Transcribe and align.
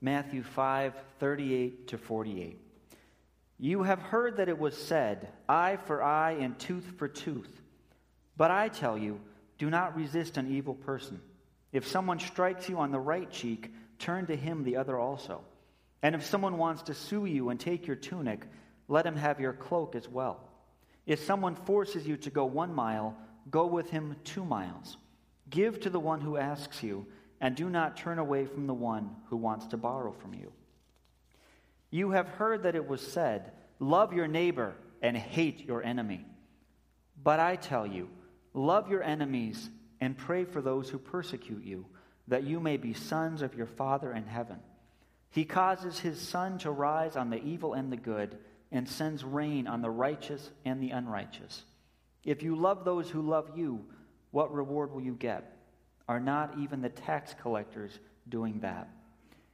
Matthew 0.00 0.42
5 0.42 0.94
38 1.18 1.88
to 1.88 1.98
48. 1.98 2.60
You 3.58 3.82
have 3.84 4.00
heard 4.00 4.36
that 4.36 4.48
it 4.48 4.58
was 4.58 4.76
said, 4.76 5.28
eye 5.48 5.78
for 5.86 6.02
eye 6.02 6.32
and 6.32 6.58
tooth 6.58 6.92
for 6.98 7.08
tooth. 7.08 7.62
But 8.36 8.50
I 8.50 8.68
tell 8.68 8.98
you, 8.98 9.20
do 9.58 9.70
not 9.70 9.96
resist 9.96 10.36
an 10.36 10.52
evil 10.52 10.74
person. 10.74 11.20
If 11.72 11.88
someone 11.88 12.18
strikes 12.18 12.68
you 12.68 12.78
on 12.78 12.90
the 12.90 13.00
right 13.00 13.30
cheek, 13.30 13.72
turn 13.98 14.26
to 14.26 14.36
him 14.36 14.62
the 14.62 14.76
other 14.76 14.98
also. 14.98 15.42
And 16.02 16.14
if 16.14 16.24
someone 16.24 16.58
wants 16.58 16.82
to 16.82 16.94
sue 16.94 17.24
you 17.24 17.48
and 17.48 17.58
take 17.58 17.86
your 17.86 17.96
tunic, 17.96 18.46
let 18.88 19.06
him 19.06 19.16
have 19.16 19.40
your 19.40 19.54
cloak 19.54 19.94
as 19.94 20.08
well. 20.08 20.40
If 21.06 21.24
someone 21.24 21.54
forces 21.54 22.06
you 22.06 22.16
to 22.18 22.30
go 22.30 22.44
one 22.44 22.74
mile, 22.74 23.16
go 23.50 23.66
with 23.66 23.90
him 23.90 24.16
two 24.24 24.44
miles. 24.44 24.98
Give 25.48 25.80
to 25.80 25.90
the 25.90 26.00
one 26.00 26.20
who 26.20 26.36
asks 26.36 26.82
you, 26.82 27.06
and 27.40 27.54
do 27.54 27.68
not 27.68 27.96
turn 27.96 28.18
away 28.18 28.46
from 28.46 28.66
the 28.66 28.74
one 28.74 29.10
who 29.28 29.36
wants 29.36 29.66
to 29.66 29.76
borrow 29.76 30.12
from 30.12 30.34
you. 30.34 30.52
You 31.90 32.10
have 32.10 32.28
heard 32.28 32.62
that 32.62 32.74
it 32.74 32.88
was 32.88 33.00
said, 33.00 33.52
Love 33.78 34.12
your 34.12 34.26
neighbor 34.26 34.74
and 35.02 35.16
hate 35.16 35.66
your 35.66 35.82
enemy. 35.82 36.24
But 37.22 37.40
I 37.40 37.56
tell 37.56 37.86
you, 37.86 38.08
love 38.54 38.90
your 38.90 39.02
enemies 39.02 39.68
and 40.00 40.16
pray 40.16 40.44
for 40.44 40.62
those 40.62 40.88
who 40.88 40.98
persecute 40.98 41.64
you, 41.64 41.86
that 42.28 42.44
you 42.44 42.60
may 42.60 42.76
be 42.76 42.94
sons 42.94 43.42
of 43.42 43.54
your 43.54 43.66
Father 43.66 44.12
in 44.12 44.24
heaven. 44.26 44.58
He 45.30 45.44
causes 45.44 45.98
his 45.98 46.20
sun 46.20 46.58
to 46.58 46.70
rise 46.70 47.16
on 47.16 47.30
the 47.30 47.42
evil 47.42 47.74
and 47.74 47.92
the 47.92 47.96
good, 47.96 48.38
and 48.72 48.88
sends 48.88 49.22
rain 49.22 49.66
on 49.66 49.80
the 49.80 49.90
righteous 49.90 50.50
and 50.64 50.82
the 50.82 50.90
unrighteous. 50.90 51.64
If 52.24 52.42
you 52.42 52.56
love 52.56 52.84
those 52.84 53.08
who 53.08 53.22
love 53.22 53.50
you, 53.54 53.84
what 54.32 54.52
reward 54.52 54.92
will 54.92 55.02
you 55.02 55.14
get? 55.14 55.55
Are 56.08 56.20
not 56.20 56.56
even 56.58 56.82
the 56.82 56.88
tax 56.88 57.34
collectors 57.40 57.98
doing 58.28 58.60
that? 58.60 58.88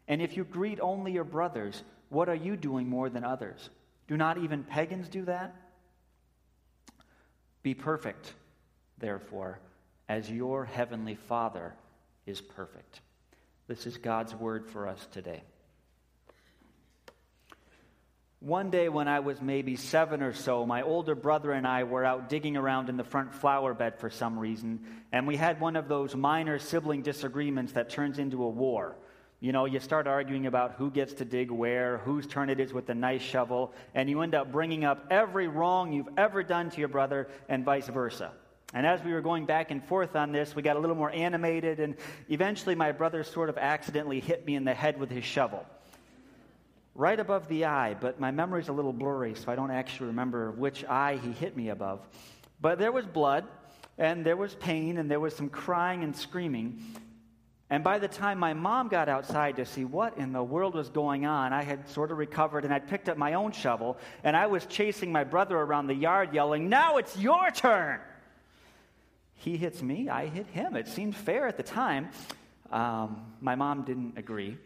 And 0.09 0.21
if 0.21 0.37
you 0.37 0.45
greet 0.45 0.81
only 0.81 1.13
your 1.13 1.25
brothers, 1.25 1.83
what 2.09 2.29
are 2.29 2.35
you 2.35 2.57
doing 2.57 2.89
more 2.89 3.09
than 3.09 3.25
others? 3.25 3.71
Do 4.09 4.17
not 4.17 4.39
even 4.39 4.65
pagans 4.65 5.09
do 5.09 5.25
that? 5.25 5.55
Be 7.63 7.75
perfect, 7.75 8.35
therefore, 8.99 9.61
as 10.09 10.31
your 10.31 10.65
heavenly 10.65 11.15
Father 11.15 11.75
is 12.27 12.41
perfect. 12.41 13.01
This 13.69 13.87
is 13.87 13.97
God's 13.97 14.35
word 14.35 14.67
for 14.67 14.89
us 14.89 15.07
today. 15.13 15.43
One 18.43 18.71
day, 18.71 18.89
when 18.89 19.07
I 19.07 19.21
was 19.21 19.41
maybe 19.41 19.77
seven 19.77 20.21
or 20.21 20.33
so, 20.33 20.67
my 20.67 20.83
older 20.83 21.15
brother 21.15 21.53
and 21.53 21.65
I 21.65 21.85
were 21.85 22.05
out 22.05 22.29
digging 22.29 22.57
around 22.57 22.89
in 22.89 22.97
the 22.97 23.05
front 23.05 23.33
flower 23.33 23.73
bed 23.73 24.01
for 24.01 24.11
some 24.11 24.37
reason, 24.37 24.81
and 25.13 25.29
we 25.29 25.37
had 25.37 25.61
one 25.61 25.77
of 25.77 25.87
those 25.87 26.17
minor 26.17 26.59
sibling 26.59 27.03
disagreements 27.03 27.75
that 27.75 27.89
turns 27.89 28.19
into 28.19 28.43
a 28.43 28.49
war. 28.49 28.97
You 29.39 29.53
know, 29.53 29.67
you 29.67 29.79
start 29.79 30.09
arguing 30.09 30.47
about 30.47 30.73
who 30.73 30.91
gets 30.91 31.13
to 31.15 31.25
dig 31.25 31.53
where, 31.53 31.99
whose 31.99 32.27
turn 32.27 32.51
it 32.51 32.59
is 32.59 32.73
with 32.73 32.87
the 32.87 32.97
nice 32.97 33.23
shovel, 33.23 33.73
and 33.95 34.11
you 34.11 34.23
end 34.23 34.35
up 34.35 34.51
bringing 34.51 34.85
up 34.85 35.07
every 35.09 35.47
wrong 35.47 35.93
you've 35.93 36.11
ever 36.17 36.43
done 36.43 36.69
to 36.71 36.81
your 36.81 36.89
brother, 36.89 37.29
and 37.49 37.65
vice 37.65 37.87
versa. 37.87 38.33
And 38.75 38.85
as 38.85 39.01
we 39.05 39.13
were 39.13 39.21
going 39.21 39.47
back 39.47 39.71
and 39.71 39.85
forth 39.85 40.17
on 40.17 40.33
this, 40.33 40.57
we 40.57 40.63
got 40.63 40.75
a 40.75 40.81
little 40.81 40.97
more 40.97 41.13
animated, 41.13 41.79
and 41.79 41.95
eventually 42.29 42.75
my 42.75 42.91
brother 42.91 43.23
sort 43.23 43.51
of 43.51 43.57
accidentally 43.57 44.19
hit 44.19 44.45
me 44.45 44.57
in 44.57 44.65
the 44.65 44.75
head 44.75 44.99
with 44.99 45.11
his 45.11 45.25
shovel 45.25 45.65
right 46.95 47.19
above 47.19 47.49
the 47.49 47.65
eye, 47.65 47.95
but 47.95 48.21
my 48.21 48.31
memory's 48.31 48.69
a 48.69 48.73
little 48.73 48.93
blurry, 48.93 49.35
so 49.35 49.51
I 49.51 49.57
don't 49.57 49.71
actually 49.71 50.09
remember 50.09 50.51
which 50.53 50.85
eye 50.85 51.19
he 51.23 51.33
hit 51.33 51.57
me 51.57 51.71
above. 51.71 52.01
But 52.61 52.79
there 52.79 52.93
was 52.93 53.07
blood, 53.07 53.45
and 53.99 54.25
there 54.25 54.37
was 54.37 54.55
pain, 54.55 54.99
and 54.99 55.11
there 55.11 55.21
was 55.21 55.35
some 55.35 55.49
crying 55.49 56.05
and 56.05 56.15
screaming. 56.15 56.83
And 57.71 57.83
by 57.83 57.99
the 57.99 58.09
time 58.09 58.39
my 58.39 58.53
mom 58.53 58.89
got 58.89 59.09
outside 59.09 59.57
to 59.57 59.65
see 59.65 59.87
what 59.87 60.19
in 60.19 60.35
the 60.35 60.43
world 60.43 60.75
was 60.75 60.91
going 60.91 61.25
on, 61.25 61.55
I 61.55 61.63
had 61.63 61.89
sort 61.89 62.13
of 62.13 62.19
recovered 62.19 62.67
and 62.67 62.75
I'd 62.75 62.87
picked 62.87 63.09
up 63.09 63.17
my 63.17 63.33
own 63.33 63.53
shovel, 63.53 63.97
and 64.23 64.37
I 64.37 64.47
was 64.47 64.67
chasing 64.67 65.11
my 65.11 65.25
brother 65.25 65.57
around 65.57 65.87
the 65.87 65.95
yard 65.95 66.35
yelling, 66.35 66.69
Now 66.69 66.99
it's 66.99 67.17
your 67.17 67.51
turn! 67.51 68.01
He 69.37 69.57
hits 69.57 69.83
me, 69.83 70.11
I 70.11 70.27
hit 70.27 70.47
him. 70.49 70.77
It 70.77 70.87
seemed 70.87 71.17
fair 71.17 71.49
at 71.49 71.57
the 71.57 71.63
time. 71.63 72.11
Um, 72.71 73.33
my 73.41 73.55
mom 73.55 73.85
didn't 73.85 74.19
agree. 74.19 74.59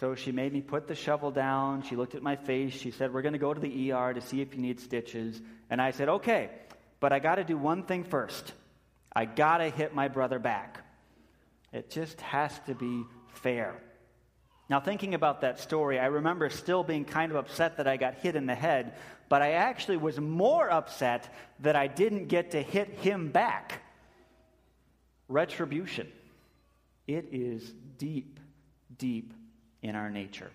So 0.00 0.14
she 0.14 0.30
made 0.30 0.52
me 0.52 0.60
put 0.60 0.88
the 0.88 0.94
shovel 0.94 1.30
down. 1.30 1.82
She 1.82 1.96
looked 1.96 2.14
at 2.14 2.22
my 2.22 2.36
face. 2.36 2.74
She 2.74 2.90
said, 2.90 3.14
We're 3.14 3.22
going 3.22 3.32
to 3.32 3.38
go 3.38 3.54
to 3.54 3.60
the 3.60 3.92
ER 3.92 4.12
to 4.12 4.20
see 4.20 4.42
if 4.42 4.54
you 4.54 4.60
need 4.60 4.78
stitches. 4.80 5.40
And 5.70 5.80
I 5.80 5.90
said, 5.90 6.08
Okay, 6.08 6.50
but 7.00 7.12
I 7.12 7.18
got 7.18 7.36
to 7.36 7.44
do 7.44 7.56
one 7.56 7.82
thing 7.82 8.04
first. 8.04 8.52
I 9.14 9.24
got 9.24 9.58
to 9.58 9.70
hit 9.70 9.94
my 9.94 10.08
brother 10.08 10.38
back. 10.38 10.84
It 11.72 11.90
just 11.90 12.20
has 12.20 12.58
to 12.66 12.74
be 12.74 13.04
fair. 13.28 13.74
Now, 14.68 14.80
thinking 14.80 15.14
about 15.14 15.40
that 15.40 15.60
story, 15.60 15.98
I 15.98 16.06
remember 16.06 16.50
still 16.50 16.82
being 16.82 17.04
kind 17.04 17.32
of 17.32 17.36
upset 17.36 17.78
that 17.78 17.86
I 17.86 17.96
got 17.96 18.16
hit 18.16 18.36
in 18.36 18.46
the 18.46 18.54
head, 18.54 18.94
but 19.28 19.40
I 19.40 19.52
actually 19.52 19.96
was 19.96 20.20
more 20.20 20.70
upset 20.70 21.32
that 21.60 21.76
I 21.76 21.86
didn't 21.86 22.26
get 22.26 22.50
to 22.50 22.60
hit 22.60 22.88
him 22.98 23.28
back. 23.28 23.80
Retribution. 25.28 26.08
It 27.06 27.28
is 27.30 27.72
deep, 27.96 28.40
deep 28.98 29.32
in 29.86 29.96
our 29.96 30.10
nature. 30.10 30.50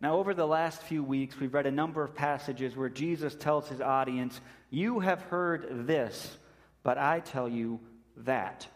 Now, 0.00 0.16
over 0.16 0.34
the 0.34 0.46
last 0.46 0.82
few 0.82 1.04
weeks, 1.04 1.38
we've 1.38 1.54
read 1.54 1.66
a 1.66 1.70
number 1.70 2.02
of 2.02 2.14
passages 2.14 2.76
where 2.76 2.88
Jesus 2.88 3.36
tells 3.36 3.68
his 3.68 3.80
audience, 3.80 4.40
You 4.68 4.98
have 4.98 5.22
heard 5.22 5.86
this, 5.86 6.36
but 6.82 6.98
I 6.98 7.20
tell 7.20 7.48
you 7.48 7.78
that. 8.18 8.66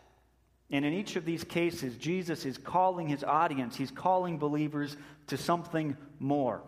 And 0.70 0.84
in 0.84 0.92
each 0.92 1.16
of 1.16 1.24
these 1.24 1.44
cases, 1.44 1.96
Jesus 1.96 2.44
is 2.44 2.58
calling 2.58 3.08
his 3.08 3.24
audience, 3.24 3.76
he's 3.76 3.90
calling 3.90 4.38
believers 4.38 4.96
to 5.28 5.36
something 5.36 5.96
more. 6.20 6.62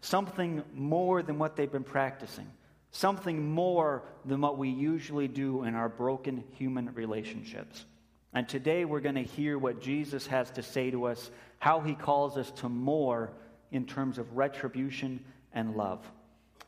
Something 0.00 0.62
more 0.74 1.22
than 1.22 1.38
what 1.38 1.56
they've 1.56 1.72
been 1.72 1.82
practicing. 1.82 2.46
Something 2.90 3.50
more 3.50 4.02
than 4.24 4.40
what 4.40 4.58
we 4.58 4.68
usually 4.68 5.28
do 5.28 5.64
in 5.64 5.74
our 5.74 5.88
broken 5.88 6.44
human 6.52 6.94
relationships. 6.94 7.84
And 8.32 8.48
today 8.48 8.84
we're 8.84 9.00
going 9.00 9.14
to 9.16 9.22
hear 9.22 9.58
what 9.58 9.80
Jesus 9.80 10.26
has 10.26 10.50
to 10.52 10.62
say 10.62 10.90
to 10.90 11.06
us 11.06 11.30
how 11.58 11.80
he 11.80 11.94
calls 11.94 12.36
us 12.36 12.50
to 12.52 12.68
more 12.68 13.32
in 13.70 13.84
terms 13.84 14.18
of 14.18 14.36
retribution 14.36 15.24
and 15.52 15.76
love. 15.76 16.04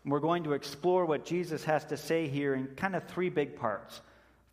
We're 0.05 0.21
going 0.21 0.45
to 0.45 0.53
explore 0.53 1.05
what 1.05 1.25
Jesus 1.25 1.65
has 1.65 1.84
to 1.87 1.97
say 1.97 2.27
here 2.27 2.55
in 2.55 2.67
kind 2.69 2.97
of 2.97 3.05
three 3.05 3.28
big 3.28 3.56
parts. 3.56 4.01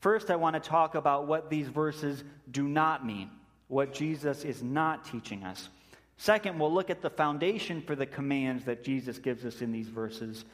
First, 0.01 0.29
I 0.29 0.35
want 0.35 0.61
to 0.61 0.69
talk 0.69 0.95
about 0.95 1.27
what 1.27 1.49
these 1.49 1.67
verses 1.67 2.23
do 2.51 2.67
not 2.67 3.05
mean, 3.05 3.29
what 3.67 3.93
Jesus 3.93 4.43
is 4.43 4.61
not 4.61 5.05
teaching 5.05 5.43
us. 5.43 5.69
Second, 6.17 6.59
we'll 6.59 6.73
look 6.73 6.89
at 6.89 7.01
the 7.01 7.09
foundation 7.09 7.81
for 7.81 7.95
the 7.95 8.05
commands 8.05 8.65
that 8.65 8.83
Jesus 8.83 9.19
gives 9.19 9.45
us 9.45 9.61
in 9.61 9.71
these 9.71 9.87
verses. 9.87 10.45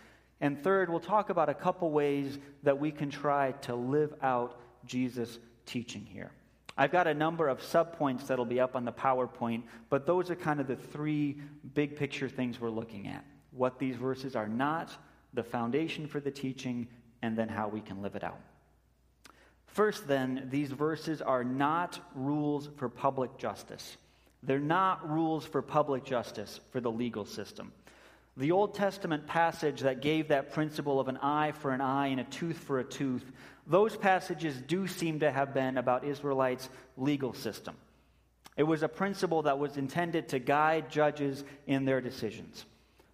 And 0.42 0.62
third, 0.62 0.90
we'll 0.90 1.00
talk 1.00 1.30
about 1.30 1.50
a 1.50 1.54
couple 1.54 1.90
ways 1.90 2.38
that 2.64 2.80
we 2.80 2.92
can 2.92 3.10
try 3.10 3.54
to 3.62 3.76
live 3.76 4.14
out 4.22 4.60
Jesus' 4.86 5.40
teaching 5.66 6.06
here. 6.06 6.32
I've 6.76 6.92
got 6.92 7.08
a 7.08 7.14
number 7.14 7.48
of 7.48 7.60
subpoints 7.62 8.28
that'll 8.28 8.46
be 8.46 8.60
up 8.60 8.76
on 8.76 8.86
the 8.86 8.92
PowerPoint, 8.92 9.64
but 9.90 10.06
those 10.06 10.30
are 10.30 10.36
kind 10.36 10.60
of 10.60 10.68
the 10.68 10.76
three 10.76 11.40
big 11.74 11.96
picture 11.96 12.28
things 12.28 12.60
we're 12.60 12.70
looking 12.70 13.08
at. 13.08 13.24
What 13.52 13.78
these 13.78 13.96
verses 13.96 14.36
are 14.36 14.48
not, 14.48 14.92
the 15.34 15.44
foundation 15.44 16.08
for 16.08 16.20
the 16.20 16.32
teaching, 16.32 16.88
and 17.22 17.38
then 17.38 17.48
how 17.48 17.68
we 17.68 17.80
can 17.80 18.02
live 18.02 18.16
it 18.16 18.24
out. 18.24 18.40
First, 19.68 20.08
then, 20.08 20.48
these 20.52 20.72
verses 20.72 21.22
are 21.22 21.44
not 21.44 22.00
rules 22.16 22.70
for 22.78 22.90
public 22.90 23.38
justice. 23.38 23.98
They're 24.44 24.60
not 24.60 25.10
rules 25.10 25.46
for 25.46 25.62
public 25.62 26.04
justice 26.04 26.60
for 26.72 26.82
the 26.82 26.92
legal 26.92 27.26
system. 27.26 27.72
The 28.36 28.52
Old 28.52 28.74
Testament 28.74 29.28
passage 29.28 29.82
that 29.82 30.02
gave 30.02 30.30
that 30.30 30.52
principle 30.52 31.00
of 31.00 31.08
an 31.08 31.18
eye 31.18 31.52
for 31.52 31.72
an 31.72 31.82
eye 31.82 32.08
and 32.08 32.20
a 32.20 32.24
tooth 32.26 32.58
for 32.58 32.80
a 32.80 32.84
tooth 32.84 33.24
those 33.66 33.96
passages 33.96 34.60
do 34.62 34.88
seem 34.88 35.22
to 35.22 35.32
have 35.32 35.54
been 35.54 35.78
about 35.78 36.04
Israelites' 36.04 36.70
legal 36.98 37.34
system. 37.34 37.76
It 38.58 38.64
was 38.64 38.84
a 38.84 38.90
principle 38.90 39.44
that 39.44 39.58
was 39.58 39.78
intended 39.78 40.30
to 40.30 40.40
guide 40.40 40.92
judges 40.92 41.44
in 41.66 41.86
their 41.86 42.02
decisions. 42.02 42.66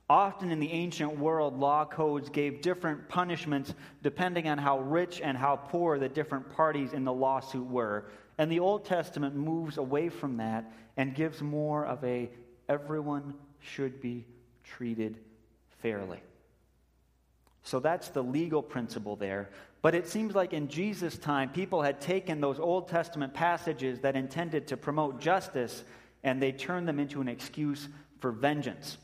Often 0.10 0.50
in 0.50 0.60
the 0.60 0.72
ancient 0.72 1.20
world, 1.20 1.60
law 1.60 1.86
codes 1.86 2.30
gave 2.30 2.62
different 2.62 3.08
punishments 3.10 3.76
depending 4.02 4.48
on 4.48 4.58
how 4.58 4.80
rich 4.80 5.22
and 5.22 5.38
how 5.38 5.56
poor 5.56 6.00
the 6.00 6.10
different 6.10 6.52
parties 6.52 6.94
in 6.94 7.04
the 7.04 7.14
lawsuit 7.14 7.68
were. 7.68 8.06
And 8.40 8.52
the 8.52 8.60
Old 8.60 8.86
Testament 8.86 9.36
moves 9.36 9.78
away 9.78 10.10
from 10.10 10.38
that 10.38 10.74
and 10.98 11.14
gives 11.14 11.42
more 11.42 11.86
of 11.86 12.04
a 12.04 12.32
everyone 12.68 13.36
should 13.60 14.02
be 14.02 14.26
treated 14.78 15.18
fairly. 15.82 16.20
So 17.64 17.80
that's 17.80 18.10
the 18.10 18.24
legal 18.24 18.62
principle 18.62 19.16
there. 19.16 19.50
But 19.82 19.96
it 19.96 20.08
seems 20.08 20.36
like 20.36 20.54
in 20.54 20.68
Jesus' 20.68 21.18
time, 21.18 21.50
people 21.50 21.82
had 21.82 22.02
taken 22.02 22.42
those 22.42 22.60
Old 22.60 22.88
Testament 22.88 23.34
passages 23.34 24.00
that 24.00 24.16
intended 24.16 24.68
to 24.68 24.78
promote 24.78 25.22
justice 25.22 25.84
and 26.24 26.42
they 26.42 26.52
turned 26.52 26.88
them 26.88 27.00
into 27.00 27.22
an 27.22 27.30
excuse 27.30 27.88
for 28.20 28.32
vengeance. 28.32 28.98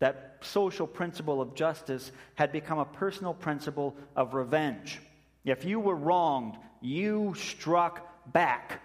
That 0.00 0.38
social 0.42 0.86
principle 0.86 1.40
of 1.40 1.54
justice 1.54 2.12
had 2.34 2.52
become 2.52 2.78
a 2.78 2.84
personal 2.84 3.32
principle 3.32 3.96
of 4.14 4.34
revenge. 4.34 5.00
If 5.44 5.64
you 5.64 5.80
were 5.80 5.94
wronged, 5.94 6.56
you 6.82 7.34
struck 7.36 8.32
back. 8.32 8.82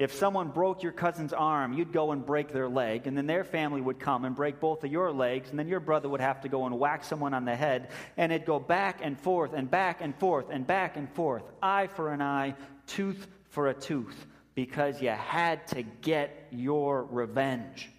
If 0.00 0.14
someone 0.14 0.48
broke 0.48 0.82
your 0.82 0.92
cousin's 0.92 1.34
arm, 1.34 1.74
you'd 1.74 1.92
go 1.92 2.12
and 2.12 2.24
break 2.24 2.54
their 2.54 2.70
leg, 2.70 3.06
and 3.06 3.14
then 3.14 3.26
their 3.26 3.44
family 3.44 3.82
would 3.82 4.00
come 4.00 4.24
and 4.24 4.34
break 4.34 4.58
both 4.58 4.82
of 4.82 4.90
your 4.90 5.12
legs, 5.12 5.50
and 5.50 5.58
then 5.58 5.68
your 5.68 5.78
brother 5.78 6.08
would 6.08 6.22
have 6.22 6.40
to 6.40 6.48
go 6.48 6.64
and 6.64 6.78
whack 6.78 7.04
someone 7.04 7.34
on 7.34 7.44
the 7.44 7.54
head, 7.54 7.90
and 8.16 8.32
it'd 8.32 8.46
go 8.46 8.58
back 8.58 9.00
and 9.02 9.20
forth 9.20 9.52
and 9.52 9.70
back 9.70 10.00
and 10.00 10.16
forth 10.16 10.46
and 10.48 10.66
back 10.66 10.96
and 10.96 11.12
forth, 11.12 11.42
eye 11.62 11.86
for 11.86 12.14
an 12.14 12.22
eye, 12.22 12.54
tooth 12.86 13.28
for 13.50 13.68
a 13.68 13.74
tooth, 13.74 14.24
because 14.54 15.02
you 15.02 15.10
had 15.10 15.66
to 15.66 15.82
get 15.82 16.48
your 16.50 17.04
revenge. 17.04 17.90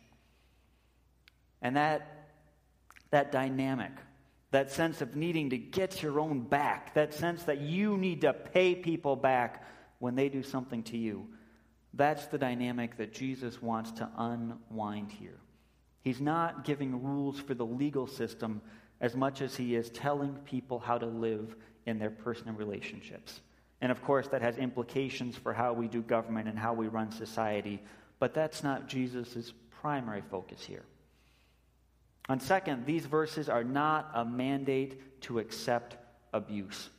And 1.62 1.76
that, 1.76 2.32
that 3.12 3.32
dynamic, 3.32 3.92
that 4.50 4.72
sense 4.72 5.02
of 5.02 5.16
needing 5.16 5.52
to 5.52 5.58
get 5.60 6.02
your 6.02 6.20
own 6.20 6.40
back, 6.40 6.96
that 6.96 7.14
sense 7.14 7.44
that 7.44 7.62
you 7.62 7.96
need 7.96 8.22
to 8.22 8.34
pay 8.34 8.74
people 8.74 9.16
back 9.16 9.64
when 10.00 10.16
they 10.16 10.30
do 10.30 10.42
something 10.42 10.82
to 10.82 10.98
you 10.98 11.28
that's 11.94 12.26
the 12.28 12.38
dynamic 12.38 12.98
that 12.98 13.14
Jesus 13.14 13.62
wants 13.62 13.92
to 13.94 14.10
unwind 14.18 15.12
here. 15.12 15.40
He's 16.04 16.22
not 16.22 16.64
giving 16.64 17.04
rules 17.04 17.40
for 17.40 17.54
the 17.54 17.66
legal 17.66 18.08
system 18.08 18.62
as 19.02 19.16
much 19.16 19.42
as 19.42 19.56
he 19.56 19.76
is 19.76 19.90
telling 19.90 20.34
people 20.46 20.80
how 20.80 20.98
to 20.98 21.06
live 21.06 21.56
in 21.86 22.00
their 22.00 22.10
personal 22.10 22.56
relationships. 22.56 23.42
And 23.82 23.92
of 23.92 24.04
course, 24.04 24.28
that 24.28 24.42
has 24.42 24.58
implications 24.58 25.36
for 25.36 25.54
how 25.54 25.74
we 25.74 25.88
do 25.88 26.02
government 26.02 26.48
and 26.48 26.58
how 26.58 26.74
we 26.74 26.88
run 26.88 27.12
society, 27.12 27.82
but 28.20 28.34
that's 28.34 28.64
not 28.64 28.88
Jesus' 28.88 29.54
primary 29.82 30.22
focus 30.30 30.64
here. 30.64 30.84
And 32.30 32.42
second, 32.42 32.86
these 32.86 33.06
verses 33.06 33.50
are 33.50 33.64
not 33.64 34.12
a 34.14 34.24
mandate 34.24 35.22
to 35.22 35.40
accept 35.40 35.98
abuse. 36.32 36.90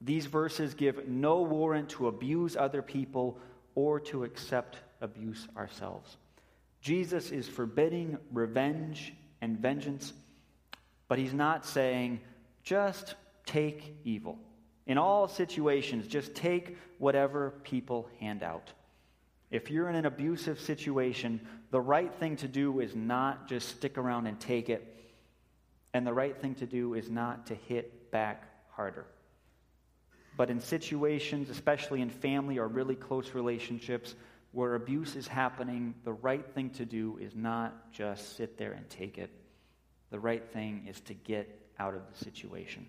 These 0.00 0.26
verses 0.26 0.74
give 0.74 1.08
no 1.08 1.42
warrant 1.42 1.88
to 1.90 2.06
abuse 2.06 2.56
other 2.56 2.82
people 2.82 3.40
or 3.74 4.00
to 4.00 4.24
accept 4.24 4.78
abuse 5.00 5.46
ourselves. 5.56 6.16
Jesus 6.80 7.30
is 7.30 7.48
forbidding 7.48 8.18
revenge 8.32 9.14
and 9.40 9.58
vengeance, 9.58 10.12
but 11.08 11.18
he's 11.18 11.34
not 11.34 11.64
saying, 11.64 12.20
just 12.62 13.14
take 13.46 13.96
evil. 14.04 14.38
In 14.86 14.98
all 14.98 15.28
situations, 15.28 16.06
just 16.06 16.34
take 16.34 16.76
whatever 16.98 17.54
people 17.62 18.08
hand 18.20 18.42
out. 18.42 18.72
If 19.50 19.70
you're 19.70 19.88
in 19.88 19.96
an 19.96 20.06
abusive 20.06 20.60
situation, 20.60 21.40
the 21.70 21.80
right 21.80 22.14
thing 22.14 22.36
to 22.36 22.48
do 22.48 22.80
is 22.80 22.94
not 22.94 23.48
just 23.48 23.68
stick 23.68 23.96
around 23.96 24.26
and 24.26 24.38
take 24.38 24.68
it, 24.68 24.94
and 25.94 26.06
the 26.06 26.12
right 26.12 26.38
thing 26.38 26.54
to 26.56 26.66
do 26.66 26.94
is 26.94 27.10
not 27.10 27.46
to 27.46 27.54
hit 27.54 28.10
back 28.10 28.44
harder. 28.70 29.06
But 30.38 30.50
in 30.50 30.60
situations, 30.60 31.50
especially 31.50 32.00
in 32.00 32.10
family 32.10 32.58
or 32.58 32.68
really 32.68 32.94
close 32.94 33.34
relationships, 33.34 34.14
where 34.52 34.76
abuse 34.76 35.16
is 35.16 35.26
happening, 35.26 35.94
the 36.04 36.12
right 36.12 36.46
thing 36.54 36.70
to 36.70 36.84
do 36.84 37.18
is 37.20 37.34
not 37.34 37.90
just 37.90 38.36
sit 38.36 38.56
there 38.56 38.70
and 38.70 38.88
take 38.88 39.18
it. 39.18 39.30
The 40.10 40.20
right 40.20 40.48
thing 40.52 40.86
is 40.88 41.00
to 41.02 41.14
get 41.14 41.60
out 41.80 41.94
of 41.94 42.02
the 42.08 42.24
situation. 42.24 42.86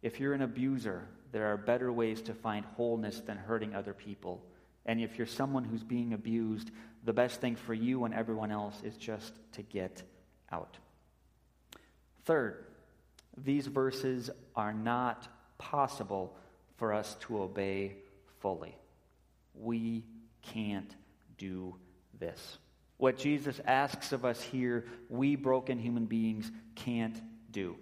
If 0.00 0.18
you're 0.18 0.32
an 0.32 0.40
abuser, 0.40 1.06
there 1.32 1.52
are 1.52 1.58
better 1.58 1.92
ways 1.92 2.22
to 2.22 2.32
find 2.32 2.64
wholeness 2.76 3.20
than 3.20 3.36
hurting 3.36 3.74
other 3.74 3.92
people. 3.92 4.42
And 4.86 5.02
if 5.02 5.18
you're 5.18 5.26
someone 5.26 5.64
who's 5.64 5.84
being 5.84 6.14
abused, 6.14 6.70
the 7.04 7.12
best 7.12 7.42
thing 7.42 7.56
for 7.56 7.74
you 7.74 8.06
and 8.06 8.14
everyone 8.14 8.50
else 8.50 8.80
is 8.82 8.96
just 8.96 9.34
to 9.52 9.60
get 9.60 10.02
out. 10.50 10.78
Third, 12.24 12.64
these 13.36 13.66
verses 13.66 14.30
are 14.56 14.72
not 14.72 15.28
possible 15.58 16.34
for 16.76 16.92
us 16.92 17.16
to 17.20 17.42
obey 17.42 17.96
fully. 18.40 18.76
We 19.54 20.04
can't 20.42 20.94
do 21.38 21.76
this. 22.18 22.58
What 22.96 23.18
Jesus 23.18 23.60
asks 23.66 24.12
of 24.12 24.24
us 24.24 24.40
here, 24.40 24.84
we 25.08 25.36
broken 25.36 25.78
human 25.78 26.06
beings 26.06 26.50
can't 26.74 27.20
do. 27.50 27.76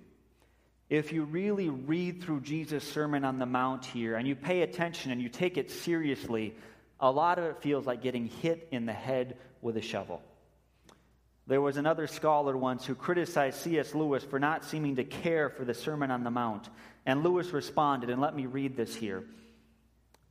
If 0.89 1.13
you 1.13 1.25
really 1.25 1.71
read 1.71 2.23
through 2.23 2.41
Jesus' 2.43 2.85
Sermon 2.85 3.25
on 3.25 3.39
the 3.39 3.47
Mount 3.47 3.85
here 3.85 4.17
and 4.17 4.29
you 4.29 4.35
pay 4.35 4.63
attention 4.63 5.11
and 5.11 5.23
you 5.23 5.29
take 5.29 5.57
it 5.57 5.71
seriously, 5.71 6.55
a 7.01 7.11
lot 7.11 7.39
of 7.39 7.45
it 7.47 7.63
feels 7.63 7.87
like 7.87 8.03
getting 8.03 8.27
hit 8.27 8.69
in 8.71 8.85
the 8.87 8.93
head 8.93 9.37
with 9.63 9.77
a 9.77 9.81
shovel. 9.81 10.23
There 11.47 11.61
was 11.61 11.77
another 11.77 12.07
scholar 12.07 12.57
once 12.57 12.87
who 12.87 12.95
criticized 12.95 13.59
C.S. 13.61 13.95
Lewis 13.95 14.23
for 14.23 14.39
not 14.39 14.65
seeming 14.65 14.97
to 14.97 15.05
care 15.05 15.49
for 15.49 15.65
the 15.65 15.75
Sermon 15.75 16.11
on 16.11 16.23
the 16.23 16.31
Mount. 16.31 16.69
And 17.05 17.25
Lewis 17.25 17.51
responded, 17.51 18.11
and 18.11 18.21
let 18.21 18.37
me 18.37 18.47
read 18.47 18.77
this 18.77 18.95
here. 18.95 19.25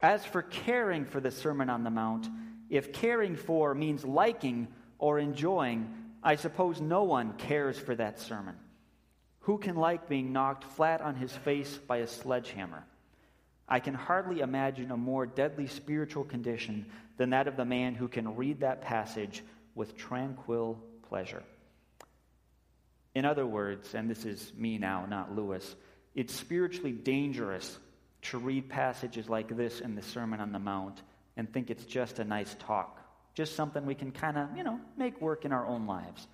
As 0.02 0.26
for 0.26 0.42
caring 0.42 1.06
for 1.06 1.20
the 1.20 1.32
Sermon 1.32 1.70
on 1.70 1.84
the 1.84 1.90
Mount, 1.90 2.30
if 2.70 2.94
caring 2.94 3.36
for 3.36 3.76
means 3.76 4.06
liking 4.06 4.70
or 5.00 5.20
enjoying, 5.20 5.94
I 6.24 6.36
suppose 6.36 6.80
no 6.80 7.04
one 7.04 7.34
cares 7.34 7.78
for 7.78 7.94
that 7.96 8.20
sermon. 8.20 8.56
Who 9.42 9.58
can 9.58 9.76
like 9.76 10.08
being 10.08 10.32
knocked 10.32 10.64
flat 10.64 11.02
on 11.02 11.16
his 11.16 11.36
face 11.36 11.78
by 11.78 11.98
a 11.98 12.08
sledgehammer? 12.08 12.86
I 13.68 13.80
can 13.80 13.94
hardly 13.94 14.40
imagine 14.40 14.92
a 14.92 14.98
more 14.98 15.26
deadly 15.26 15.68
spiritual 15.68 16.24
condition 16.24 16.86
than 17.18 17.32
that 17.32 17.48
of 17.48 17.58
the 17.58 17.66
man 17.66 17.96
who 17.96 18.08
can 18.08 18.36
read 18.36 18.62
that 18.62 18.82
passage 18.82 19.44
with 19.76 19.98
tranquil 19.98 20.82
pleasure. 21.12 21.44
In 23.16 23.26
other 23.26 23.46
words, 23.46 23.94
and 23.94 24.10
this 24.10 24.24
is 24.24 24.54
me 24.56 24.78
now, 24.78 25.06
not 25.06 25.36
Lewis, 25.36 25.76
it's 26.16 26.34
spiritually 26.34 26.94
dangerous 26.94 27.78
to 28.22 28.38
read 28.38 28.70
passages 28.70 29.28
like 29.28 29.54
this 29.58 29.82
in 29.82 29.94
the 29.94 30.02
Sermon 30.02 30.40
on 30.40 30.54
the 30.54 30.60
Mount 30.60 31.02
and 31.36 31.52
think 31.52 31.70
it's 31.70 31.84
just 31.84 32.20
a 32.20 32.24
nice 32.24 32.56
talk, 32.60 33.02
just 33.34 33.58
something 33.58 33.86
we 33.86 33.94
can 33.94 34.14
kind 34.14 34.38
of, 34.38 34.56
you 34.56 34.64
know, 34.64 34.80
make 34.96 35.20
work 35.20 35.44
in 35.44 35.52
our 35.52 35.68
own 35.68 35.86
lives. 35.86 36.30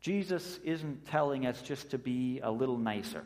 Jesus 0.00 0.58
isn't 0.64 1.06
telling 1.08 1.44
us 1.44 1.60
just 1.60 1.90
to 1.90 1.98
be 1.98 2.40
a 2.42 2.50
little 2.50 2.78
nicer, 2.78 3.24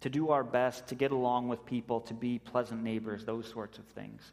to 0.00 0.08
do 0.08 0.30
our 0.30 0.44
best, 0.44 0.86
to 0.86 0.94
get 0.94 1.12
along 1.12 1.48
with 1.48 1.66
people, 1.66 2.00
to 2.00 2.14
be 2.14 2.38
pleasant 2.38 2.82
neighbors, 2.82 3.26
those 3.26 3.46
sorts 3.50 3.76
of 3.76 3.84
things. 3.88 4.32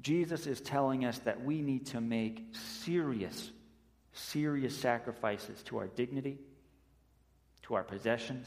Jesus 0.00 0.48
is 0.48 0.60
telling 0.60 1.04
us 1.04 1.18
that 1.20 1.44
we 1.44 1.62
need 1.62 1.86
to 1.86 2.00
make 2.00 2.44
serious, 2.82 3.52
serious 4.14 4.76
sacrifices 4.76 5.62
to 5.64 5.78
our 5.78 5.88
dignity, 5.88 6.38
to 7.62 7.74
our 7.74 7.82
possessions, 7.82 8.46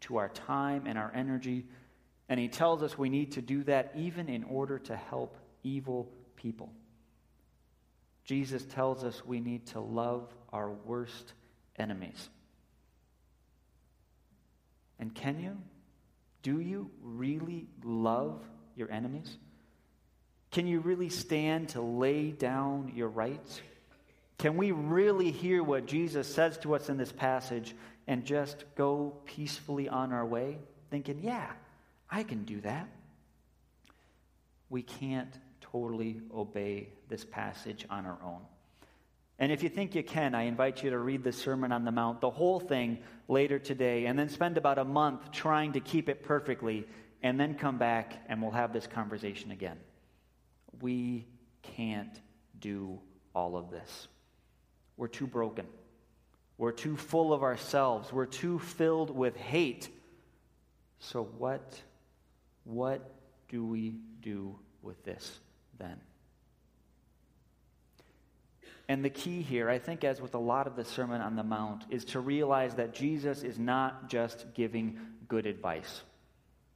to 0.00 0.16
our 0.16 0.28
time 0.28 0.84
and 0.86 0.98
our 0.98 1.12
energy. 1.14 1.66
And 2.28 2.38
he 2.38 2.48
tells 2.48 2.82
us 2.82 2.98
we 2.98 3.08
need 3.08 3.32
to 3.32 3.42
do 3.42 3.64
that 3.64 3.92
even 3.96 4.28
in 4.28 4.44
order 4.44 4.78
to 4.80 4.96
help 4.96 5.36
evil 5.62 6.10
people. 6.36 6.72
Jesus 8.24 8.62
tells 8.64 9.04
us 9.04 9.24
we 9.24 9.40
need 9.40 9.66
to 9.68 9.80
love 9.80 10.28
our 10.52 10.70
worst 10.70 11.32
enemies. 11.76 12.28
And 14.98 15.14
can 15.14 15.40
you? 15.40 15.56
Do 16.42 16.60
you 16.60 16.90
really 17.02 17.66
love 17.82 18.42
your 18.76 18.90
enemies? 18.90 19.36
Can 20.50 20.66
you 20.66 20.80
really 20.80 21.08
stand 21.08 21.70
to 21.70 21.80
lay 21.80 22.30
down 22.30 22.92
your 22.94 23.08
rights? 23.08 23.60
Can 24.38 24.56
we 24.56 24.70
really 24.70 25.32
hear 25.32 25.64
what 25.64 25.86
Jesus 25.86 26.32
says 26.32 26.56
to 26.58 26.74
us 26.76 26.88
in 26.88 26.96
this 26.96 27.10
passage 27.10 27.74
and 28.06 28.24
just 28.24 28.64
go 28.76 29.16
peacefully 29.26 29.88
on 29.88 30.12
our 30.12 30.24
way, 30.24 30.58
thinking, 30.90 31.20
yeah, 31.22 31.50
I 32.08 32.22
can 32.22 32.44
do 32.44 32.60
that? 32.60 32.88
We 34.70 34.82
can't 34.82 35.34
totally 35.60 36.20
obey 36.32 36.88
this 37.08 37.24
passage 37.24 37.84
on 37.90 38.06
our 38.06 38.18
own. 38.24 38.40
And 39.40 39.50
if 39.50 39.62
you 39.62 39.68
think 39.68 39.94
you 39.94 40.02
can, 40.04 40.34
I 40.34 40.42
invite 40.42 40.82
you 40.82 40.90
to 40.90 40.98
read 40.98 41.24
the 41.24 41.32
Sermon 41.32 41.72
on 41.72 41.84
the 41.84 41.92
Mount, 41.92 42.20
the 42.20 42.30
whole 42.30 42.60
thing, 42.60 42.98
later 43.28 43.58
today, 43.58 44.06
and 44.06 44.18
then 44.18 44.28
spend 44.28 44.56
about 44.56 44.78
a 44.78 44.84
month 44.84 45.32
trying 45.32 45.72
to 45.72 45.80
keep 45.80 46.08
it 46.08 46.22
perfectly, 46.22 46.86
and 47.22 47.38
then 47.38 47.54
come 47.54 47.78
back 47.78 48.24
and 48.28 48.40
we'll 48.40 48.52
have 48.52 48.72
this 48.72 48.86
conversation 48.86 49.50
again. 49.50 49.78
We 50.80 51.26
can't 51.62 52.20
do 52.60 53.00
all 53.34 53.56
of 53.56 53.70
this. 53.70 54.08
We're 54.98 55.08
too 55.08 55.26
broken. 55.26 55.66
We're 56.58 56.72
too 56.72 56.96
full 56.96 57.32
of 57.32 57.42
ourselves. 57.42 58.12
We're 58.12 58.26
too 58.26 58.58
filled 58.58 59.16
with 59.16 59.36
hate. 59.36 59.88
So, 60.98 61.22
what, 61.38 61.80
what 62.64 63.14
do 63.48 63.64
we 63.64 63.94
do 64.20 64.58
with 64.82 65.02
this 65.04 65.38
then? 65.78 65.96
And 68.88 69.04
the 69.04 69.10
key 69.10 69.42
here, 69.42 69.70
I 69.70 69.78
think, 69.78 70.02
as 70.02 70.20
with 70.20 70.34
a 70.34 70.38
lot 70.38 70.66
of 70.66 70.74
the 70.74 70.84
Sermon 70.84 71.20
on 71.20 71.36
the 71.36 71.44
Mount, 71.44 71.84
is 71.90 72.04
to 72.06 72.20
realize 72.20 72.74
that 72.74 72.92
Jesus 72.92 73.42
is 73.42 73.58
not 73.58 74.10
just 74.10 74.46
giving 74.54 74.98
good 75.28 75.46
advice. 75.46 76.02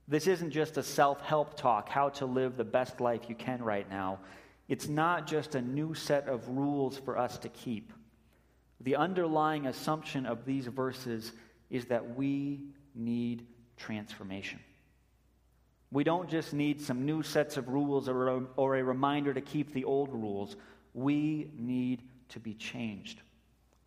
This 0.06 0.26
isn't 0.26 0.50
just 0.50 0.76
a 0.76 0.82
self 0.82 1.22
help 1.22 1.56
talk, 1.56 1.88
how 1.88 2.10
to 2.10 2.26
live 2.26 2.56
the 2.56 2.64
best 2.64 3.00
life 3.00 3.22
you 3.28 3.34
can 3.34 3.62
right 3.62 3.88
now. 3.90 4.20
It's 4.68 4.88
not 4.88 5.26
just 5.26 5.54
a 5.54 5.60
new 5.60 5.94
set 5.94 6.28
of 6.28 6.48
rules 6.48 6.98
for 6.98 7.18
us 7.18 7.38
to 7.38 7.48
keep. 7.48 7.92
The 8.82 8.96
underlying 8.96 9.66
assumption 9.66 10.26
of 10.26 10.44
these 10.44 10.66
verses 10.66 11.32
is 11.70 11.86
that 11.86 12.16
we 12.16 12.60
need 12.94 13.46
transformation. 13.76 14.58
We 15.90 16.04
don't 16.04 16.28
just 16.28 16.52
need 16.52 16.80
some 16.80 17.04
new 17.04 17.22
sets 17.22 17.56
of 17.56 17.68
rules 17.68 18.08
or 18.08 18.28
a, 18.28 18.42
or 18.56 18.76
a 18.76 18.82
reminder 18.82 19.34
to 19.34 19.40
keep 19.40 19.72
the 19.72 19.84
old 19.84 20.12
rules. 20.12 20.56
We 20.94 21.50
need 21.56 22.02
to 22.30 22.40
be 22.40 22.54
changed. 22.54 23.20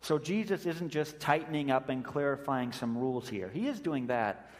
So 0.00 0.18
Jesus 0.18 0.66
isn't 0.66 0.90
just 0.90 1.18
tightening 1.18 1.70
up 1.70 1.88
and 1.88 2.04
clarifying 2.04 2.72
some 2.72 2.96
rules 2.96 3.28
here. 3.28 3.50
He 3.52 3.66
is 3.66 3.80
doing 3.80 4.06
that. 4.06 4.50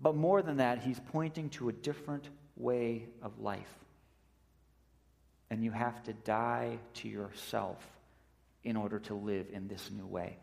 But 0.00 0.16
more 0.16 0.42
than 0.42 0.58
that, 0.58 0.80
he's 0.80 1.00
pointing 1.12 1.48
to 1.50 1.70
a 1.70 1.72
different 1.72 2.28
way 2.56 3.06
of 3.22 3.38
life. 3.40 3.74
And 5.50 5.64
you 5.64 5.70
have 5.70 6.02
to 6.04 6.12
die 6.12 6.78
to 6.94 7.08
yourself 7.08 7.78
in 8.64 8.76
order 8.76 8.98
to 9.00 9.14
live 9.14 9.46
in 9.52 9.68
this 9.68 9.90
new 9.90 10.06
way. 10.06 10.38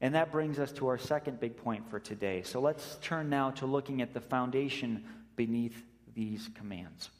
And 0.00 0.14
that 0.14 0.32
brings 0.32 0.58
us 0.58 0.72
to 0.72 0.88
our 0.88 0.98
second 0.98 1.40
big 1.40 1.56
point 1.56 1.88
for 1.88 1.98
today. 1.98 2.42
So 2.42 2.60
let's 2.60 2.98
turn 3.00 3.30
now 3.30 3.52
to 3.52 3.66
looking 3.66 4.02
at 4.02 4.12
the 4.12 4.20
foundation 4.20 5.04
beneath 5.36 5.80
these 6.14 6.50
commands. 6.54 7.10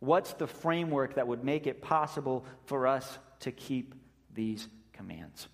What's 0.00 0.34
the 0.34 0.46
framework 0.46 1.14
that 1.14 1.26
would 1.26 1.44
make 1.44 1.66
it 1.66 1.80
possible 1.80 2.44
for 2.66 2.86
us 2.86 3.18
to 3.40 3.52
keep 3.52 3.94
these 4.34 4.68
commands? 4.92 5.48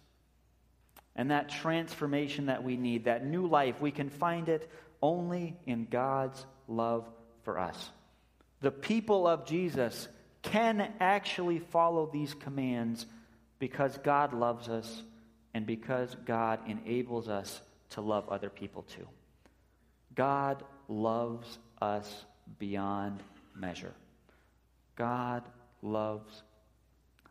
And 1.14 1.30
that 1.30 1.50
transformation 1.50 2.46
that 2.46 2.64
we 2.64 2.76
need, 2.76 3.04
that 3.04 3.24
new 3.24 3.46
life, 3.46 3.80
we 3.80 3.90
can 3.90 4.08
find 4.08 4.48
it 4.48 4.70
only 5.00 5.56
in 5.66 5.86
God's 5.90 6.44
love 6.66 7.08
for 7.44 7.58
us. 7.58 7.90
The 8.60 8.70
people 8.70 9.26
of 9.26 9.46
Jesus 9.46 10.08
can 10.42 10.92
actually 11.00 11.58
follow 11.58 12.08
these 12.12 12.34
commands 12.34 13.06
because 13.62 13.96
God 13.98 14.32
loves 14.34 14.68
us 14.68 15.04
and 15.54 15.64
because 15.64 16.16
God 16.24 16.58
enables 16.66 17.28
us 17.28 17.60
to 17.90 18.00
love 18.00 18.28
other 18.28 18.50
people 18.50 18.82
too. 18.82 19.06
God 20.16 20.64
loves 20.88 21.60
us 21.80 22.24
beyond 22.58 23.22
measure. 23.54 23.94
God 24.96 25.44
loves 25.80 26.42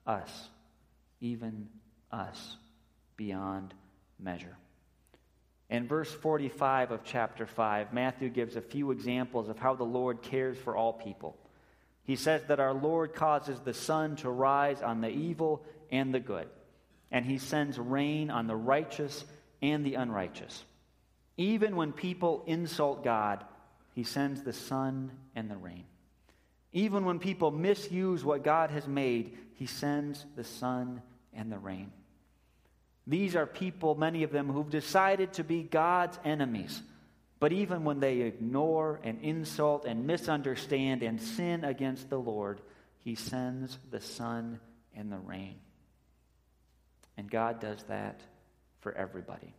us, 0.07 0.47
even 1.19 1.67
us, 2.13 2.55
beyond 3.17 3.73
measure. 4.17 4.55
In 5.69 5.85
verse 5.85 6.13
45 6.13 6.91
of 6.91 7.03
chapter 7.03 7.45
5, 7.45 7.91
Matthew 7.91 8.29
gives 8.29 8.55
a 8.55 8.61
few 8.61 8.91
examples 8.91 9.49
of 9.49 9.59
how 9.59 9.75
the 9.75 9.83
Lord 9.83 10.21
cares 10.21 10.57
for 10.57 10.77
all 10.77 10.93
people. 10.93 11.35
He 12.03 12.15
says 12.15 12.41
that 12.47 12.61
our 12.61 12.73
Lord 12.73 13.13
causes 13.13 13.59
the 13.59 13.73
sun 13.73 14.15
to 14.17 14.29
rise 14.29 14.81
on 14.81 15.01
the 15.01 15.09
evil 15.09 15.65
and 15.91 16.13
the 16.13 16.19
good, 16.19 16.47
and 17.11 17.25
he 17.25 17.37
sends 17.37 17.77
rain 17.77 18.29
on 18.29 18.47
the 18.47 18.55
righteous 18.55 19.25
and 19.61 19.85
the 19.85 19.95
unrighteous. 19.95 20.63
Even 21.37 21.75
when 21.75 21.91
people 21.91 22.43
insult 22.47 23.03
God, 23.03 23.43
he 23.93 24.03
sends 24.03 24.43
the 24.43 24.53
sun 24.53 25.11
and 25.35 25.49
the 25.49 25.57
rain. 25.57 25.83
Even 26.73 27.05
when 27.05 27.19
people 27.19 27.51
misuse 27.51 28.23
what 28.23 28.43
God 28.43 28.71
has 28.71 28.87
made, 28.87 29.37
he 29.55 29.65
sends 29.65 30.25
the 30.35 30.43
sun 30.43 31.01
and 31.33 31.51
the 31.51 31.57
rain. 31.57 31.91
These 33.07 33.35
are 33.35 33.45
people, 33.45 33.95
many 33.95 34.23
of 34.23 34.31
them, 34.31 34.47
who've 34.49 34.69
decided 34.69 35.33
to 35.33 35.43
be 35.43 35.63
God's 35.63 36.17
enemies. 36.23 36.81
But 37.39 37.51
even 37.51 37.83
when 37.83 37.99
they 37.99 38.21
ignore 38.21 38.99
and 39.03 39.19
insult 39.21 39.85
and 39.85 40.05
misunderstand 40.05 41.01
and 41.01 41.19
sin 41.19 41.63
against 41.63 42.09
the 42.09 42.19
Lord, 42.19 42.61
He 42.99 43.15
sends 43.15 43.77
the 43.89 43.99
sun 43.99 44.59
and 44.95 45.11
the 45.11 45.17
rain. 45.17 45.55
And 47.17 47.29
God 47.29 47.59
does 47.59 47.83
that 47.83 48.21
for 48.79 48.93
everybody. 48.93 49.53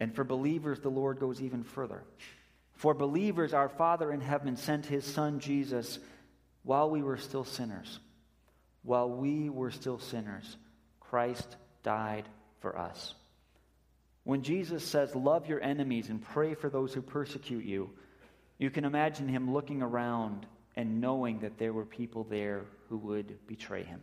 And 0.00 0.14
for 0.14 0.24
believers, 0.24 0.80
the 0.80 0.90
Lord 0.90 1.20
goes 1.20 1.40
even 1.40 1.62
further. 1.62 2.02
For 2.74 2.94
believers, 2.94 3.54
our 3.54 3.68
Father 3.68 4.10
in 4.12 4.20
heaven 4.20 4.56
sent 4.56 4.86
His 4.86 5.04
Son 5.04 5.38
Jesus 5.38 5.98
while 6.64 6.90
we 6.90 7.02
were 7.02 7.16
still 7.16 7.44
sinners. 7.44 8.00
While 8.82 9.10
we 9.10 9.48
were 9.48 9.70
still 9.70 9.98
sinners. 9.98 10.56
Christ 10.98 11.56
died 11.82 12.28
for 12.60 12.76
us. 12.76 13.14
When 14.24 14.42
Jesus 14.42 14.84
says, 14.84 15.14
Love 15.14 15.48
your 15.48 15.62
enemies 15.62 16.08
and 16.08 16.20
pray 16.20 16.54
for 16.54 16.68
those 16.68 16.92
who 16.94 17.02
persecute 17.02 17.64
you, 17.64 17.90
you 18.58 18.70
can 18.70 18.84
imagine 18.84 19.28
him 19.28 19.52
looking 19.52 19.82
around 19.82 20.46
and 20.76 21.00
knowing 21.00 21.40
that 21.40 21.58
there 21.58 21.72
were 21.72 21.84
people 21.84 22.24
there 22.24 22.64
who 22.88 22.96
would 22.98 23.46
betray 23.46 23.84
him. 23.84 24.02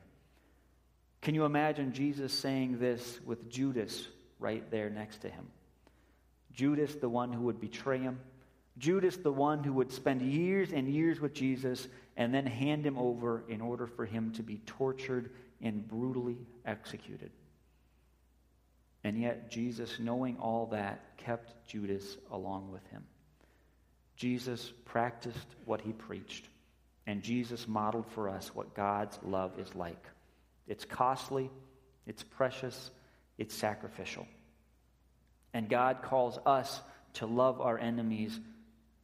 Can 1.21 1.35
you 1.35 1.45
imagine 1.45 1.93
Jesus 1.93 2.33
saying 2.33 2.79
this 2.79 3.19
with 3.25 3.49
Judas 3.49 4.07
right 4.39 4.69
there 4.71 4.89
next 4.89 5.19
to 5.21 5.29
him? 5.29 5.47
Judas, 6.53 6.95
the 6.95 7.09
one 7.09 7.33
who 7.33 7.43
would 7.43 7.59
betray 7.59 7.99
him. 7.99 8.19
Judas, 8.77 9.17
the 9.17 9.31
one 9.31 9.63
who 9.63 9.73
would 9.73 9.91
spend 9.91 10.21
years 10.21 10.71
and 10.71 10.87
years 10.87 11.19
with 11.19 11.33
Jesus 11.33 11.87
and 12.15 12.33
then 12.33 12.45
hand 12.45 12.85
him 12.85 12.97
over 12.97 13.43
in 13.49 13.61
order 13.61 13.87
for 13.87 14.05
him 14.05 14.31
to 14.33 14.43
be 14.43 14.57
tortured 14.65 15.31
and 15.61 15.87
brutally 15.87 16.37
executed. 16.65 17.31
And 19.03 19.19
yet, 19.19 19.49
Jesus, 19.49 19.99
knowing 19.99 20.37
all 20.37 20.67
that, 20.67 21.17
kept 21.17 21.67
Judas 21.67 22.17
along 22.31 22.71
with 22.71 22.85
him. 22.87 23.05
Jesus 24.15 24.73
practiced 24.83 25.47
what 25.65 25.81
he 25.81 25.93
preached, 25.93 26.45
and 27.07 27.23
Jesus 27.23 27.67
modeled 27.67 28.07
for 28.11 28.27
us 28.29 28.53
what 28.53 28.73
God's 28.73 29.17
love 29.23 29.57
is 29.57 29.73
like. 29.75 30.05
It's 30.69 30.85
costly, 30.85 31.51
it's 32.07 32.23
precious, 32.23 32.91
it's 33.37 33.53
sacrificial. 33.53 34.25
And 35.53 35.67
God 35.67 36.01
calls 36.01 36.39
us 36.45 36.79
to 37.15 37.25
love 37.25 37.59
our 37.59 37.77
enemies 37.77 38.39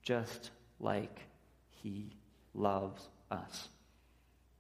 just 0.02 0.52
like 0.80 1.20
he 1.84 2.16
loves 2.54 3.02
us. 3.30 3.70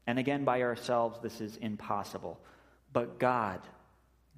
And 0.07 0.19
again, 0.19 0.43
by 0.43 0.61
ourselves, 0.61 1.19
this 1.21 1.41
is 1.41 1.57
impossible. 1.57 2.39
But 2.93 3.19
God, 3.19 3.61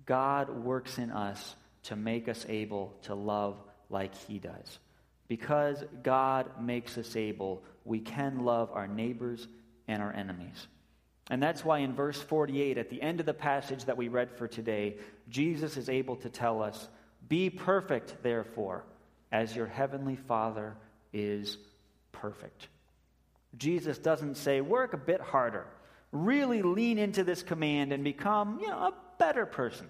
God 0.05 0.49
works 0.49 0.97
in 0.97 1.11
us 1.11 1.55
to 1.83 1.95
make 1.95 2.27
us 2.27 2.45
able 2.47 2.93
to 3.03 3.15
love 3.15 3.57
like 3.89 4.15
He 4.15 4.39
does. 4.39 4.79
Because 5.27 5.83
God 6.03 6.61
makes 6.61 6.97
us 6.97 7.15
able, 7.15 7.63
we 7.83 7.99
can 7.99 8.45
love 8.45 8.71
our 8.73 8.87
neighbors 8.87 9.47
and 9.87 10.01
our 10.01 10.13
enemies. 10.13 10.67
And 11.29 11.43
that's 11.43 11.65
why 11.65 11.79
in 11.79 11.93
verse 11.93 12.21
48, 12.21 12.77
at 12.77 12.89
the 12.89 13.01
end 13.01 13.19
of 13.19 13.25
the 13.25 13.33
passage 13.33 13.85
that 13.85 13.97
we 13.97 14.07
read 14.07 14.31
for 14.31 14.47
today, 14.47 14.97
Jesus 15.29 15.75
is 15.75 15.89
able 15.89 16.15
to 16.17 16.29
tell 16.29 16.61
us, 16.61 16.87
Be 17.27 17.49
perfect, 17.49 18.23
therefore, 18.23 18.85
as 19.31 19.55
your 19.55 19.67
heavenly 19.67 20.15
Father 20.15 20.75
is 21.11 21.57
perfect. 22.11 22.69
Jesus 23.57 23.97
doesn't 23.97 24.35
say, 24.35 24.61
work 24.61 24.93
a 24.93 24.97
bit 24.97 25.21
harder. 25.21 25.65
Really 26.11 26.61
lean 26.61 26.97
into 26.97 27.23
this 27.23 27.43
command 27.43 27.91
and 27.91 28.03
become, 28.03 28.59
you 28.61 28.67
know, 28.67 28.77
a 28.77 28.93
better 29.17 29.45
person. 29.45 29.87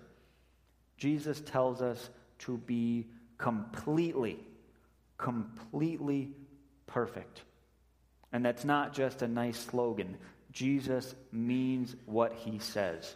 Jesus 0.98 1.42
tells 1.42 1.82
us 1.82 2.10
to 2.40 2.58
be 2.58 3.08
completely, 3.38 4.40
completely 5.18 6.32
perfect. 6.88 7.42
And 8.32 8.44
that's 8.44 8.66
not 8.66 8.94
just 8.94 9.22
a 9.22 9.28
nice 9.28 9.60
slogan. 9.60 10.18
Jesus 10.52 11.16
means 11.32 11.96
what 12.06 12.34
he 12.34 12.60
says. 12.60 13.16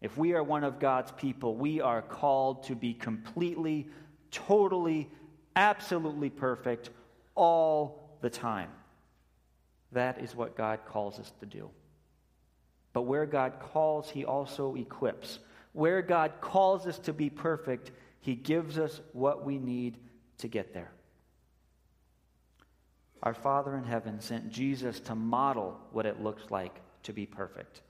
If 0.00 0.16
we 0.18 0.34
are 0.34 0.42
one 0.42 0.64
of 0.64 0.78
God's 0.78 1.12
people, 1.12 1.56
we 1.56 1.80
are 1.80 2.02
called 2.02 2.64
to 2.64 2.74
be 2.74 2.92
completely, 2.92 3.88
totally, 4.30 5.08
absolutely 5.56 6.30
perfect 6.30 6.90
all 7.34 8.18
the 8.20 8.30
time. 8.30 8.70
That 9.92 10.20
is 10.20 10.34
what 10.34 10.56
God 10.56 10.80
calls 10.86 11.18
us 11.18 11.32
to 11.40 11.46
do. 11.46 11.70
But 12.92 13.02
where 13.02 13.26
God 13.26 13.54
calls, 13.60 14.10
He 14.10 14.24
also 14.24 14.74
equips. 14.74 15.38
Where 15.72 16.02
God 16.02 16.32
calls 16.40 16.86
us 16.86 16.98
to 17.00 17.12
be 17.12 17.30
perfect, 17.30 17.90
He 18.20 18.34
gives 18.34 18.78
us 18.78 19.00
what 19.12 19.44
we 19.44 19.58
need 19.58 19.98
to 20.38 20.48
get 20.48 20.74
there. 20.74 20.92
Our 23.24 23.34
Father 23.34 23.74
in 23.74 23.84
heaven 23.84 24.20
sent 24.20 24.50
Jesus 24.50 25.00
to 25.00 25.14
model 25.14 25.80
what 25.92 26.04
it 26.04 26.22
looks 26.22 26.50
like 26.50 26.78
to 27.04 27.14
be 27.14 27.24
perfect. 27.24 27.80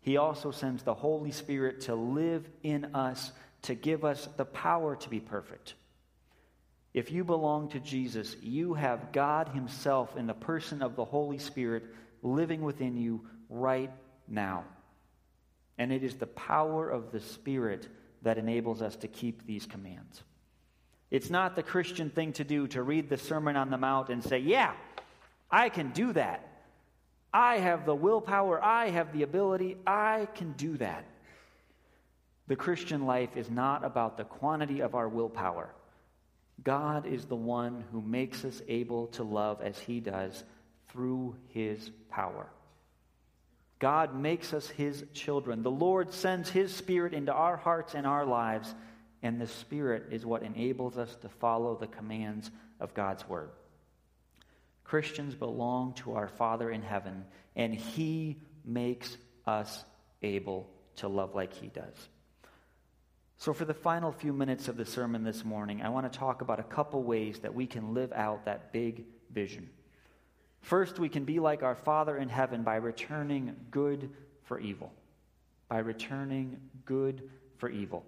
He 0.00 0.16
also 0.16 0.52
sends 0.52 0.84
the 0.84 0.94
Holy 0.94 1.32
Spirit 1.32 1.80
to 1.82 1.96
live 1.96 2.48
in 2.62 2.94
us, 2.94 3.32
to 3.62 3.74
give 3.74 4.04
us 4.04 4.28
the 4.36 4.44
power 4.44 4.94
to 4.94 5.10
be 5.10 5.18
perfect. 5.18 5.74
If 6.94 7.10
you 7.10 7.24
belong 7.24 7.68
to 7.70 7.80
Jesus, 7.80 8.36
you 8.40 8.74
have 8.74 9.10
God 9.10 9.48
Himself 9.48 10.16
in 10.16 10.28
the 10.28 10.34
person 10.34 10.82
of 10.82 10.94
the 10.94 11.04
Holy 11.04 11.38
Spirit 11.38 11.84
living 12.22 12.62
within 12.62 12.96
you 12.96 13.26
right 13.50 13.90
now. 14.28 14.64
And 15.78 15.92
it 15.92 16.04
is 16.04 16.14
the 16.14 16.28
power 16.28 16.88
of 16.88 17.10
the 17.10 17.20
Spirit 17.20 17.88
that 18.22 18.38
enables 18.38 18.82
us 18.82 18.94
to 18.96 19.08
keep 19.08 19.44
these 19.44 19.66
commands. 19.66 20.22
It's 21.10 21.30
not 21.30 21.54
the 21.54 21.62
Christian 21.62 22.10
thing 22.10 22.32
to 22.34 22.44
do 22.44 22.66
to 22.68 22.82
read 22.82 23.08
the 23.08 23.16
Sermon 23.16 23.56
on 23.56 23.70
the 23.70 23.78
Mount 23.78 24.08
and 24.08 24.22
say, 24.22 24.38
Yeah, 24.38 24.72
I 25.50 25.68
can 25.68 25.90
do 25.90 26.12
that. 26.12 26.46
I 27.32 27.58
have 27.58 27.84
the 27.84 27.94
willpower, 27.94 28.62
I 28.62 28.88
have 28.88 29.12
the 29.12 29.22
ability, 29.22 29.76
I 29.86 30.28
can 30.34 30.52
do 30.52 30.76
that. 30.78 31.04
The 32.48 32.56
Christian 32.56 33.06
life 33.06 33.36
is 33.36 33.50
not 33.50 33.84
about 33.84 34.16
the 34.16 34.24
quantity 34.24 34.80
of 34.80 34.94
our 34.94 35.08
willpower. 35.08 35.68
God 36.62 37.06
is 37.06 37.26
the 37.26 37.36
one 37.36 37.84
who 37.92 38.00
makes 38.00 38.44
us 38.44 38.62
able 38.68 39.08
to 39.08 39.22
love 39.22 39.60
as 39.60 39.78
he 39.78 40.00
does 40.00 40.44
through 40.88 41.36
his 41.48 41.90
power. 42.08 42.46
God 43.78 44.18
makes 44.18 44.54
us 44.54 44.68
his 44.68 45.04
children. 45.12 45.62
The 45.62 45.70
Lord 45.70 46.14
sends 46.14 46.48
his 46.48 46.74
spirit 46.74 47.12
into 47.12 47.32
our 47.32 47.56
hearts 47.56 47.94
and 47.94 48.06
our 48.06 48.24
lives, 48.24 48.74
and 49.22 49.40
the 49.40 49.46
spirit 49.46 50.06
is 50.10 50.24
what 50.24 50.42
enables 50.42 50.98
us 50.98 51.14
to 51.16 51.28
follow 51.28 51.76
the 51.76 51.86
commands 51.86 52.50
of 52.80 52.94
God's 52.94 53.28
word. 53.28 53.50
Christians 54.84 55.34
belong 55.34 55.94
to 55.94 56.14
our 56.14 56.28
Father 56.28 56.70
in 56.70 56.82
heaven, 56.82 57.24
and 57.56 57.74
he 57.74 58.38
makes 58.64 59.16
us 59.46 59.84
able 60.22 60.70
to 60.96 61.08
love 61.08 61.34
like 61.34 61.52
he 61.52 61.68
does. 61.68 62.08
So, 63.38 63.52
for 63.52 63.64
the 63.64 63.74
final 63.74 64.12
few 64.12 64.32
minutes 64.32 64.68
of 64.68 64.76
the 64.76 64.86
sermon 64.86 65.22
this 65.22 65.44
morning, 65.44 65.82
I 65.82 65.90
want 65.90 66.10
to 66.10 66.18
talk 66.18 66.40
about 66.40 66.60
a 66.60 66.64
couple 66.64 67.02
ways 67.02 67.40
that 67.40 67.54
we 67.54 67.66
can 67.66 67.92
live 67.94 68.12
out 68.12 68.46
that 68.46 68.72
big 68.72 69.04
vision. 69.30 69.68
First, 70.62 70.98
we 70.98 71.08
can 71.08 71.24
be 71.24 71.38
like 71.38 71.62
our 71.62 71.74
Father 71.74 72.16
in 72.16 72.28
heaven 72.28 72.62
by 72.62 72.76
returning 72.76 73.54
good 73.70 74.10
for 74.44 74.58
evil. 74.58 74.92
By 75.68 75.78
returning 75.78 76.60
good 76.84 77.28
for 77.58 77.68
evil. 77.68 78.04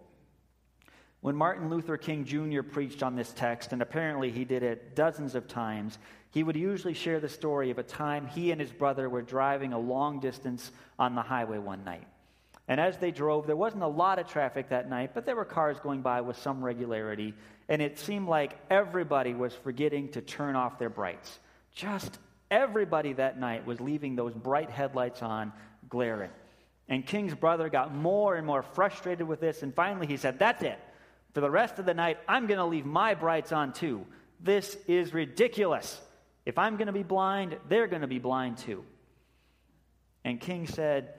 When 1.20 1.34
Martin 1.34 1.68
Luther 1.68 1.96
King 1.96 2.24
Jr. 2.24 2.62
preached 2.62 3.02
on 3.02 3.16
this 3.16 3.32
text, 3.32 3.72
and 3.72 3.82
apparently 3.82 4.30
he 4.30 4.44
did 4.44 4.62
it 4.62 4.94
dozens 4.94 5.34
of 5.34 5.48
times, 5.48 5.98
he 6.30 6.42
would 6.42 6.56
usually 6.56 6.94
share 6.94 7.18
the 7.18 7.28
story 7.28 7.70
of 7.70 7.78
a 7.78 7.82
time 7.82 8.26
he 8.26 8.52
and 8.52 8.60
his 8.60 8.70
brother 8.70 9.08
were 9.08 9.22
driving 9.22 9.72
a 9.72 9.78
long 9.78 10.20
distance 10.20 10.70
on 10.98 11.14
the 11.14 11.22
highway 11.22 11.58
one 11.58 11.84
night. 11.84 12.06
And 12.68 12.78
as 12.78 12.98
they 12.98 13.10
drove, 13.10 13.46
there 13.46 13.56
wasn't 13.56 13.82
a 13.82 13.88
lot 13.88 14.18
of 14.18 14.28
traffic 14.28 14.68
that 14.68 14.90
night, 14.90 15.12
but 15.14 15.24
there 15.24 15.34
were 15.34 15.44
cars 15.44 15.78
going 15.80 16.02
by 16.02 16.20
with 16.20 16.36
some 16.36 16.62
regularity, 16.62 17.34
and 17.68 17.80
it 17.80 17.98
seemed 17.98 18.28
like 18.28 18.58
everybody 18.70 19.32
was 19.34 19.54
forgetting 19.54 20.10
to 20.10 20.20
turn 20.20 20.54
off 20.54 20.78
their 20.78 20.90
brights. 20.90 21.40
Just 21.74 22.18
everybody 22.50 23.14
that 23.14 23.40
night 23.40 23.66
was 23.66 23.80
leaving 23.80 24.14
those 24.14 24.34
bright 24.34 24.70
headlights 24.70 25.22
on, 25.22 25.52
glaring. 25.88 26.30
And 26.90 27.06
King's 27.06 27.34
brother 27.34 27.68
got 27.70 27.94
more 27.94 28.36
and 28.36 28.46
more 28.46 28.62
frustrated 28.62 29.26
with 29.26 29.40
this, 29.40 29.62
and 29.62 29.74
finally 29.74 30.06
he 30.06 30.18
said, 30.18 30.38
That's 30.38 30.62
it. 30.62 30.78
For 31.38 31.42
the 31.42 31.50
rest 31.52 31.78
of 31.78 31.86
the 31.86 31.94
night, 31.94 32.18
I'm 32.26 32.48
going 32.48 32.58
to 32.58 32.64
leave 32.64 32.84
my 32.84 33.14
brights 33.14 33.52
on 33.52 33.72
too. 33.72 34.04
This 34.40 34.76
is 34.88 35.14
ridiculous. 35.14 36.00
If 36.44 36.58
I'm 36.58 36.76
going 36.76 36.88
to 36.88 36.92
be 36.92 37.04
blind, 37.04 37.56
they're 37.68 37.86
going 37.86 38.02
to 38.02 38.08
be 38.08 38.18
blind 38.18 38.58
too. 38.58 38.82
And 40.24 40.40
King 40.40 40.66
said, 40.66 41.14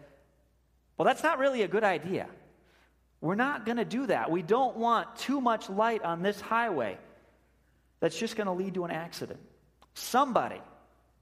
well, 0.97 1.05
that's 1.05 1.23
not 1.23 1.39
really 1.39 1.61
a 1.61 1.69
good 1.69 1.85
idea. 1.85 2.27
We're 3.21 3.35
not 3.35 3.65
going 3.65 3.77
to 3.77 3.85
do 3.85 4.07
that. 4.07 4.29
We 4.29 4.41
don't 4.41 4.75
want 4.75 5.15
too 5.15 5.39
much 5.39 5.69
light 5.69 6.03
on 6.03 6.21
this 6.21 6.41
highway 6.41 6.97
that's 8.01 8.19
just 8.19 8.35
going 8.35 8.47
to 8.47 8.51
lead 8.51 8.73
to 8.73 8.83
an 8.83 8.91
accident. 8.91 9.39
Somebody, 9.93 10.61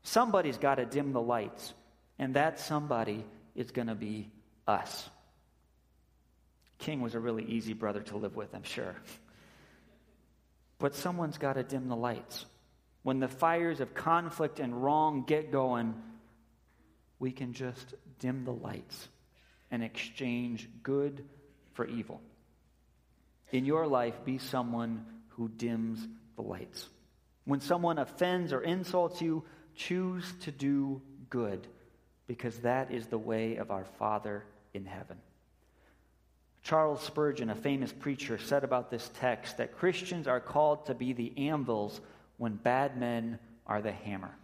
somebody's 0.01 0.57
got 0.57 0.75
to 0.75 0.85
dim 0.85 1.13
the 1.13 1.21
lights, 1.21 1.71
and 2.17 2.33
that 2.33 2.59
somebody 2.59 3.23
is 3.53 3.69
going 3.69 3.89
to 3.89 3.95
be 3.95 4.31
us. 4.67 5.07
King 6.79 7.01
was 7.01 7.15
a 7.15 7.19
really 7.19 7.43
easy 7.43 7.73
brother 7.73 8.01
to 8.01 8.17
live 8.17 8.35
with, 8.35 8.53
I'm 8.53 8.63
sure. 8.63 8.95
But 10.79 10.95
someone's 10.95 11.37
got 11.37 11.53
to 11.53 11.63
dim 11.63 11.89
the 11.89 11.95
lights. 11.95 12.45
When 13.03 13.19
the 13.19 13.27
fires 13.27 13.79
of 13.79 13.93
conflict 13.93 14.59
and 14.59 14.83
wrong 14.83 15.23
get 15.25 15.51
going, 15.51 15.95
we 17.19 17.31
can 17.31 17.53
just 17.53 17.95
dim 18.19 18.45
the 18.45 18.53
lights 18.53 19.07
and 19.71 19.83
exchange 19.83 20.69
good 20.83 21.25
for 21.73 21.85
evil. 21.87 22.21
In 23.51 23.65
your 23.65 23.87
life, 23.87 24.23
be 24.25 24.37
someone 24.37 25.05
who 25.29 25.49
dims 25.49 26.05
the 26.35 26.41
lights. 26.41 26.87
When 27.45 27.61
someone 27.61 27.97
offends 27.97 28.51
or 28.51 28.61
insults 28.61 29.21
you, 29.21 29.43
choose 29.75 30.33
to 30.41 30.51
do 30.51 31.01
good 31.29 31.65
because 32.27 32.57
that 32.59 32.91
is 32.91 33.07
the 33.07 33.17
way 33.17 33.55
of 33.55 33.71
our 33.71 33.85
Father 33.97 34.43
in 34.73 34.85
heaven. 34.85 35.17
Charles 36.67 37.01
Spurgeon, 37.01 37.49
a 37.49 37.55
famous 37.55 37.93
preacher, 37.93 38.37
said 38.37 38.65
about 38.65 38.91
this 38.91 39.09
text 39.13 39.55
that 39.55 39.77
Christians 39.77 40.27
are 40.27 40.41
called 40.41 40.85
to 40.87 40.93
be 40.93 41.13
the 41.13 41.31
anvils 41.37 42.01
when 42.35 42.55
bad 42.55 42.97
men 42.97 43.39
are 43.65 43.81
the 43.81 43.93
hammer. 43.93 44.35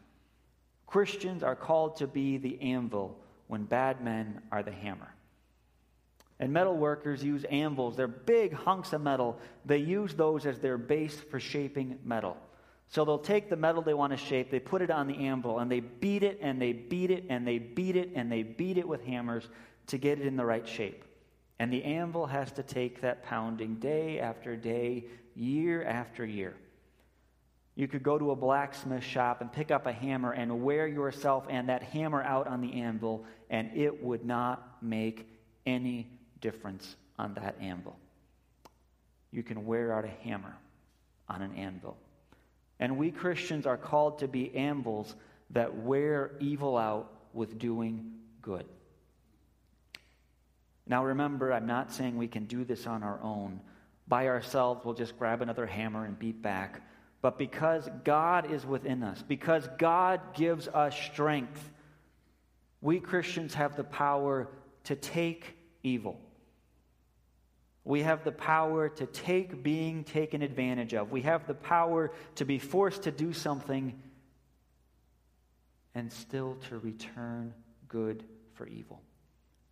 Christians 0.88 1.44
are 1.44 1.58
called 1.58 1.98
to 1.98 2.08
be 2.08 2.38
the 2.38 2.62
anvil 2.62 3.20
when 3.48 3.66
bad 3.66 4.02
men 4.02 4.42
are 4.54 4.64
the 4.64 4.72
hammer. 4.72 5.14
And 6.40 6.54
metal 6.54 6.78
workers 6.78 7.22
use 7.22 7.44
anvils. 7.44 7.98
They're 7.98 8.08
big 8.08 8.54
hunks 8.54 8.94
of 8.94 9.02
metal. 9.02 9.38
They 9.66 9.80
use 9.80 10.14
those 10.14 10.46
as 10.46 10.60
their 10.60 10.78
base 10.78 11.20
for 11.30 11.42
shaping 11.42 12.00
metal. 12.06 12.38
So 12.88 13.04
they'll 13.04 13.18
take 13.18 13.50
the 13.50 13.58
metal 13.58 13.82
they 13.82 13.94
want 13.94 14.14
to 14.14 14.18
shape, 14.18 14.50
they 14.50 14.62
put 14.62 14.82
it 14.82 14.92
on 14.92 15.08
the 15.08 15.28
anvil, 15.28 15.60
and 15.60 15.70
they 15.70 15.82
beat 15.82 16.24
it 16.24 16.40
and 16.42 16.62
they 16.62 16.72
beat 16.72 17.12
it 17.12 17.26
and 17.28 17.46
they 17.46 17.58
beat 17.58 17.98
it 17.98 18.12
and 18.16 18.32
they 18.32 18.44
beat 18.44 18.78
it 18.78 18.88
with 18.88 19.04
hammers 19.04 19.50
to 19.88 19.98
get 19.98 20.22
it 20.22 20.26
in 20.26 20.38
the 20.38 20.46
right 20.46 20.66
shape. 20.66 21.04
And 21.60 21.72
the 21.72 21.84
anvil 21.84 22.26
has 22.26 22.52
to 22.54 22.64
take 22.64 23.02
that 23.02 23.24
pounding 23.24 23.76
day 23.76 24.20
after 24.20 24.56
day, 24.56 25.06
year 25.36 25.84
after 25.84 26.26
year. 26.26 26.56
You 27.76 27.88
could 27.88 28.04
go 28.04 28.20
to 28.20 28.32
a 28.32 28.36
blacksmith 28.36 29.04
shop 29.04 29.42
and 29.42 29.52
pick 29.52 29.72
up 29.72 29.88
a 29.88 29.92
hammer 29.92 30.32
and 30.32 30.64
wear 30.64 30.88
yourself 30.88 31.46
and 31.50 31.70
that 31.70 31.82
hammer 31.82 32.22
out 32.22 32.48
on 32.48 32.62
the 32.62 32.82
anvil, 32.82 33.26
and 33.50 33.72
it 33.76 34.04
would 34.04 34.26
not 34.26 34.78
make 34.82 35.28
any 35.66 36.08
difference 36.40 36.96
on 37.18 37.34
that 37.36 37.56
anvil. 37.60 37.98
You 39.32 39.42
can 39.42 39.66
wear 39.66 39.94
out 39.94 40.06
a 40.06 40.28
hammer 40.28 40.56
on 41.28 41.42
an 41.42 41.56
anvil. 41.56 41.98
And 42.80 42.98
we 42.98 43.10
Christians 43.12 43.66
are 43.66 43.78
called 43.78 44.20
to 44.20 44.28
be 44.28 44.56
anvils 44.56 45.16
that 45.52 45.76
wear 45.76 46.32
evil 46.40 46.78
out 46.78 47.12
with 47.34 47.58
doing 47.58 48.12
good. 48.42 48.66
Now 50.88 51.06
remember, 51.06 51.54
I'm 51.54 51.66
not 51.66 51.92
saying 51.92 52.18
we 52.18 52.28
can 52.28 52.46
do 52.46 52.64
this 52.66 52.88
on 52.88 53.04
our 53.04 53.20
own. 53.22 53.62
By 54.08 54.28
ourselves, 54.28 54.84
we'll 54.84 54.94
just 54.94 55.18
grab 55.18 55.42
another 55.42 55.66
hammer 55.66 56.06
and 56.06 56.18
beat 56.20 56.42
back. 56.42 56.82
But 57.22 57.38
because 57.38 57.90
God 58.04 58.52
is 58.52 58.66
within 58.66 59.02
us, 59.02 59.24
because 59.26 59.68
God 59.78 60.20
gives 60.34 60.68
us 60.68 60.96
strength, 60.96 61.72
we 62.82 63.00
Christians 63.00 63.54
have 63.54 63.78
the 63.78 63.84
power 63.86 64.50
to 64.86 64.96
take 64.96 65.56
evil 65.84 66.20
we 67.86 68.02
have 68.04 68.24
the 68.24 68.32
power 68.32 68.88
to 68.90 69.06
take 69.06 69.62
being 69.62 70.04
taken 70.04 70.42
advantage 70.42 70.94
of. 70.94 71.12
We 71.12 71.22
have 71.24 71.48
the 71.48 71.54
power 71.54 72.12
to 72.36 72.46
be 72.46 72.58
forced 72.58 73.04
to 73.04 73.12
do 73.12 73.34
something 73.34 74.00
and 75.94 76.12
still 76.12 76.58
to 76.70 76.80
return 76.80 77.54
good 77.90 78.24
for 78.54 78.68
evil. 78.68 79.02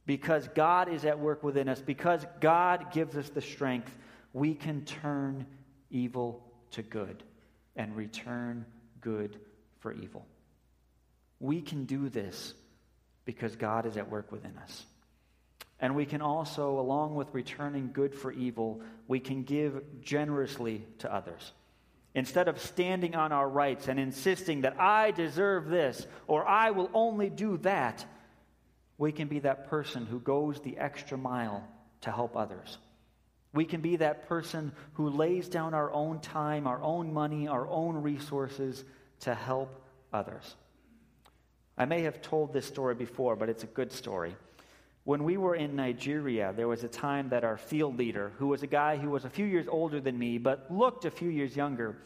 Because 0.05 0.47
God 0.55 0.91
is 0.91 1.05
at 1.05 1.19
work 1.19 1.43
within 1.43 1.69
us, 1.69 1.81
because 1.81 2.25
God 2.39 2.91
gives 2.91 3.15
us 3.15 3.29
the 3.29 3.41
strength, 3.41 3.95
we 4.33 4.55
can 4.55 4.83
turn 4.85 5.45
evil 5.89 6.43
to 6.71 6.81
good 6.81 7.23
and 7.75 7.95
return 7.95 8.65
good 8.99 9.37
for 9.79 9.91
evil. 9.93 10.25
We 11.39 11.61
can 11.61 11.85
do 11.85 12.09
this 12.09 12.53
because 13.25 13.55
God 13.55 13.85
is 13.85 13.97
at 13.97 14.09
work 14.09 14.31
within 14.31 14.57
us. 14.57 14.85
And 15.79 15.95
we 15.95 16.05
can 16.05 16.21
also, 16.21 16.79
along 16.79 17.15
with 17.15 17.33
returning 17.33 17.89
good 17.91 18.13
for 18.13 18.31
evil, 18.31 18.81
we 19.07 19.19
can 19.19 19.43
give 19.43 19.81
generously 20.01 20.85
to 20.99 21.13
others. 21.13 21.53
Instead 22.13 22.47
of 22.47 22.59
standing 22.61 23.15
on 23.15 23.31
our 23.31 23.49
rights 23.49 23.87
and 23.87 23.99
insisting 23.99 24.61
that 24.61 24.79
I 24.79 25.11
deserve 25.11 25.69
this 25.69 26.05
or 26.27 26.47
I 26.47 26.71
will 26.71 26.91
only 26.93 27.29
do 27.29 27.57
that, 27.59 28.05
we 29.01 29.11
can 29.11 29.27
be 29.27 29.39
that 29.39 29.67
person 29.67 30.05
who 30.05 30.19
goes 30.19 30.59
the 30.59 30.77
extra 30.77 31.17
mile 31.17 31.67
to 32.01 32.11
help 32.11 32.37
others. 32.37 32.77
We 33.51 33.65
can 33.65 33.81
be 33.81 33.95
that 33.95 34.29
person 34.29 34.73
who 34.93 35.09
lays 35.09 35.49
down 35.49 35.73
our 35.73 35.91
own 35.91 36.19
time, 36.19 36.67
our 36.67 36.79
own 36.83 37.11
money, 37.11 37.47
our 37.47 37.67
own 37.67 37.95
resources 38.03 38.85
to 39.21 39.33
help 39.33 39.83
others. 40.13 40.55
I 41.79 41.85
may 41.85 42.03
have 42.03 42.21
told 42.21 42.53
this 42.53 42.67
story 42.67 42.93
before, 42.93 43.35
but 43.35 43.49
it's 43.49 43.63
a 43.63 43.73
good 43.79 43.91
story. 43.91 44.35
When 45.03 45.23
we 45.23 45.35
were 45.35 45.55
in 45.55 45.75
Nigeria, 45.75 46.53
there 46.55 46.67
was 46.67 46.83
a 46.83 46.87
time 46.87 47.29
that 47.29 47.43
our 47.43 47.57
field 47.57 47.97
leader, 47.97 48.31
who 48.37 48.49
was 48.49 48.61
a 48.61 48.67
guy 48.67 48.97
who 48.97 49.09
was 49.09 49.25
a 49.25 49.31
few 49.31 49.47
years 49.47 49.65
older 49.67 49.99
than 49.99 50.19
me 50.19 50.37
but 50.37 50.67
looked 50.69 51.05
a 51.05 51.11
few 51.11 51.29
years 51.29 51.55
younger, 51.55 51.97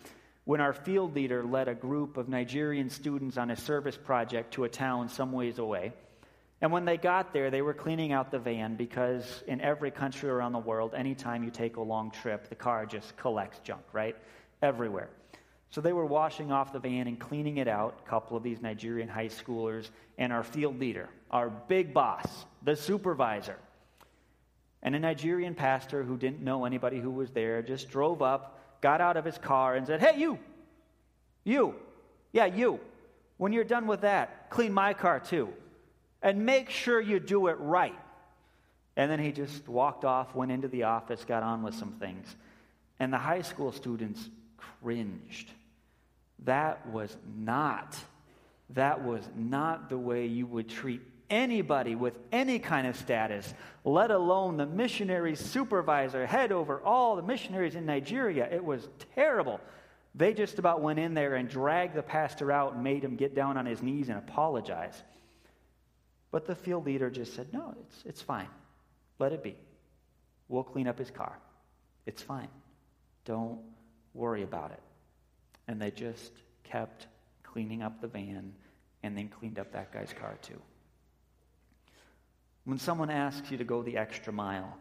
when 0.46 0.62
our 0.62 0.72
field 0.72 1.14
leader 1.14 1.44
led 1.44 1.68
a 1.68 1.76
group 1.76 2.16
of 2.16 2.30
Nigerian 2.30 2.90
students 2.90 3.36
on 3.36 3.52
a 3.52 3.58
service 3.58 3.98
project 3.98 4.54
to 4.54 4.64
a 4.64 4.70
town 4.70 5.10
some 5.10 5.34
ways 5.34 5.60
away. 5.60 5.92
And 6.62 6.72
when 6.72 6.86
they 6.86 6.98
got 6.98 7.34
there, 7.34 7.52
they 7.52 7.62
were 7.62 7.74
cleaning 7.74 8.12
out 8.12 8.32
the 8.32 8.40
van 8.40 8.76
because 8.76 9.44
in 9.48 9.60
every 9.62 9.92
country 9.92 10.30
around 10.30 10.54
the 10.54 10.60
world, 10.60 10.94
anytime 10.96 11.44
you 11.44 11.52
take 11.52 11.76
a 11.76 11.82
long 11.82 12.12
trip, 12.12 12.50
the 12.50 12.56
car 12.56 12.86
just 12.86 13.16
collects 13.18 13.60
junk, 13.60 13.84
right? 13.92 14.16
Everywhere. 14.62 15.10
So 15.70 15.82
they 15.82 15.92
were 15.92 16.06
washing 16.06 16.54
off 16.54 16.72
the 16.72 16.80
van 16.80 17.08
and 17.08 17.20
cleaning 17.20 17.58
it 17.58 17.68
out, 17.68 18.00
a 18.06 18.10
couple 18.10 18.38
of 18.38 18.44
these 18.44 18.62
Nigerian 18.62 19.10
high 19.10 19.28
schoolers, 19.28 19.90
and 20.18 20.32
our 20.32 20.44
field 20.44 20.80
leader, 20.80 21.10
our 21.30 21.50
big 21.50 21.94
boss, 21.94 22.46
the 22.64 22.78
supervisor. 22.78 23.58
And 24.82 24.96
a 24.96 25.00
Nigerian 25.00 25.56
pastor 25.56 26.04
who 26.04 26.16
didn't 26.16 26.42
know 26.42 26.64
anybody 26.64 27.00
who 27.00 27.12
was 27.12 27.32
there 27.32 27.62
just 27.62 27.90
drove 27.90 28.22
up, 28.22 28.80
got 28.82 29.02
out 29.02 29.18
of 29.18 29.26
his 29.26 29.38
car, 29.38 29.76
and 29.76 29.86
said, 29.86 30.00
Hey, 30.00 30.18
you! 30.18 30.40
You! 31.44 31.76
Yeah, 32.32 32.46
you! 32.46 32.80
When 33.38 33.52
you're 33.52 33.64
done 33.66 33.88
with 33.88 34.02
that, 34.02 34.50
clean 34.50 34.72
my 34.72 34.94
car 34.94 35.20
too. 35.20 35.50
And 36.26 36.44
make 36.44 36.72
sure 36.72 37.00
you 37.00 37.20
do 37.20 37.48
it 37.48 37.58
right. 37.60 37.98
And 38.98 39.12
then 39.12 39.20
he 39.20 39.32
just 39.32 39.70
walked 39.70 40.04
off, 40.04 40.34
went 40.34 40.52
into 40.52 40.68
the 40.68 40.84
office, 40.84 41.24
got 41.24 41.44
on 41.44 41.62
with 41.62 41.76
some 41.76 41.92
things. 41.92 42.36
And 43.00 43.14
the 43.14 43.20
high 43.20 43.44
school 43.44 43.72
students 43.72 44.28
cringed. 44.58 45.52
That 46.44 46.88
was 46.88 47.16
not, 47.38 47.96
that 48.72 49.04
was 49.04 49.22
not 49.36 49.88
the 49.88 50.00
way 50.00 50.26
you 50.26 50.48
would 50.48 50.68
treat 50.68 51.02
anybody 51.30 51.94
with 51.94 52.18
any 52.32 52.58
kind 52.58 52.88
of 52.88 52.96
status, 52.96 53.54
let 53.84 54.10
alone 54.10 54.58
the 54.58 54.66
missionary 54.66 55.36
supervisor, 55.36 56.26
head 56.26 56.52
over 56.52 56.82
all 56.82 57.16
the 57.16 57.22
missionaries 57.22 57.76
in 57.76 57.86
Nigeria. 57.86 58.48
It 58.52 58.66
was 58.66 58.90
terrible. 59.14 59.60
They 60.16 60.34
just 60.34 60.58
about 60.58 60.82
went 60.82 60.98
in 60.98 61.14
there 61.14 61.36
and 61.36 61.48
dragged 61.48 61.94
the 61.94 62.02
pastor 62.02 62.52
out 62.52 62.74
and 62.74 62.84
made 62.84 63.04
him 63.04 63.16
get 63.16 63.36
down 63.36 63.58
on 63.58 63.68
his 63.68 63.84
knees 63.84 64.10
and 64.10 64.18
apologize. 64.18 65.04
But 66.36 66.46
the 66.46 66.54
field 66.54 66.86
leader 66.86 67.10
just 67.10 67.34
said, 67.34 67.48
No, 67.54 67.74
it's, 67.80 68.04
it's 68.06 68.22
fine. 68.22 68.50
Let 69.20 69.32
it 69.32 69.42
be. 69.42 69.56
We'll 70.50 70.66
clean 70.66 70.86
up 70.86 71.00
his 71.00 71.10
car. 71.10 71.40
It's 72.06 72.22
fine. 72.22 72.50
Don't 73.24 73.60
worry 74.14 74.44
about 74.44 74.72
it. 74.72 74.82
And 75.70 75.82
they 75.82 75.92
just 75.92 76.34
kept 76.66 77.08
cleaning 77.42 77.82
up 77.82 78.02
the 78.02 78.08
van 78.08 78.52
and 79.02 79.18
then 79.18 79.30
cleaned 79.30 79.60
up 79.60 79.72
that 79.72 79.94
guy's 79.94 80.12
car 80.12 80.38
too. 80.42 80.62
When 82.66 82.80
someone 82.80 83.10
asks 83.10 83.50
you 83.50 83.58
to 83.58 83.64
go 83.64 83.82
the 83.82 83.96
extra 83.96 84.34
mile, 84.34 84.78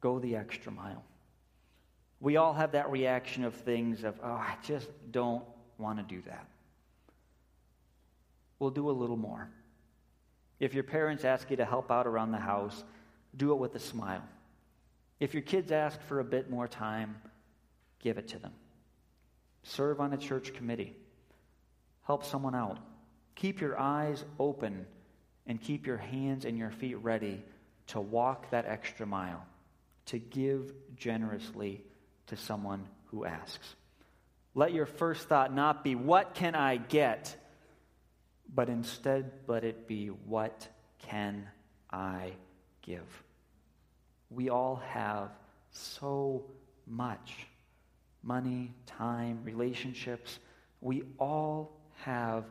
go 0.00 0.18
the 0.18 0.34
extra 0.34 0.72
mile. 0.72 1.04
We 2.18 2.38
all 2.38 2.54
have 2.54 2.72
that 2.72 2.90
reaction 2.90 3.44
of 3.44 3.54
things 3.54 4.02
of, 4.02 4.16
oh, 4.20 4.32
I 4.32 4.56
just 4.64 4.88
don't 5.12 5.44
want 5.78 5.98
to 5.98 6.02
do 6.12 6.22
that. 6.22 6.48
We'll 8.58 8.70
do 8.70 8.90
a 8.90 8.90
little 8.90 9.16
more. 9.16 9.48
If 10.62 10.74
your 10.74 10.84
parents 10.84 11.24
ask 11.24 11.50
you 11.50 11.56
to 11.56 11.64
help 11.64 11.90
out 11.90 12.06
around 12.06 12.30
the 12.30 12.38
house, 12.38 12.84
do 13.36 13.50
it 13.50 13.56
with 13.56 13.74
a 13.74 13.80
smile. 13.80 14.22
If 15.18 15.34
your 15.34 15.42
kids 15.42 15.72
ask 15.72 16.00
for 16.02 16.20
a 16.20 16.24
bit 16.24 16.48
more 16.48 16.68
time, 16.68 17.16
give 17.98 18.16
it 18.16 18.28
to 18.28 18.38
them. 18.38 18.52
Serve 19.64 19.98
on 19.98 20.12
a 20.12 20.16
church 20.16 20.54
committee. 20.54 20.94
Help 22.04 22.24
someone 22.24 22.54
out. 22.54 22.78
Keep 23.34 23.60
your 23.60 23.76
eyes 23.76 24.24
open 24.38 24.86
and 25.48 25.60
keep 25.60 25.84
your 25.84 25.96
hands 25.96 26.44
and 26.44 26.56
your 26.56 26.70
feet 26.70 26.94
ready 26.98 27.42
to 27.88 28.00
walk 28.00 28.48
that 28.50 28.64
extra 28.64 29.04
mile, 29.04 29.44
to 30.06 30.20
give 30.20 30.72
generously 30.94 31.82
to 32.28 32.36
someone 32.36 32.86
who 33.06 33.24
asks. 33.24 33.74
Let 34.54 34.72
your 34.72 34.86
first 34.86 35.28
thought 35.28 35.52
not 35.52 35.82
be, 35.82 35.96
What 35.96 36.34
can 36.34 36.54
I 36.54 36.76
get? 36.76 37.36
But 38.54 38.68
instead 38.68 39.30
let 39.46 39.64
it 39.64 39.86
be, 39.86 40.08
What 40.08 40.68
can 40.98 41.48
I 41.90 42.32
give? 42.82 43.22
We 44.30 44.48
all 44.48 44.76
have 44.76 45.30
so 45.70 46.44
much 46.86 47.46
money, 48.22 48.72
time, 48.86 49.40
relationships. 49.44 50.38
We 50.80 51.02
all 51.18 51.72
have 52.04 52.44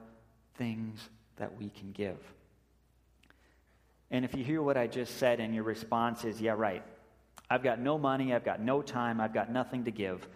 things 0.56 1.10
that 1.38 1.58
we 1.58 1.70
can 1.70 1.92
give. 1.92 2.18
And 4.10 4.26
if 4.26 4.36
you 4.36 4.44
hear 4.44 4.62
what 4.62 4.78
I 4.78 4.88
just 4.88 5.18
said 5.18 5.40
and 5.40 5.56
your 5.56 5.64
response 5.64 6.26
is, 6.26 6.42
yeah, 6.42 6.52
right, 6.52 6.84
I've 7.50 7.64
got 7.64 7.80
no 7.80 7.98
money, 7.98 8.34
I've 8.34 8.44
got 8.44 8.62
no 8.62 8.82
time, 8.82 9.22
I've 9.22 9.34
got 9.34 9.52
nothing 9.52 9.86
to 9.86 9.92
give, 9.92 10.28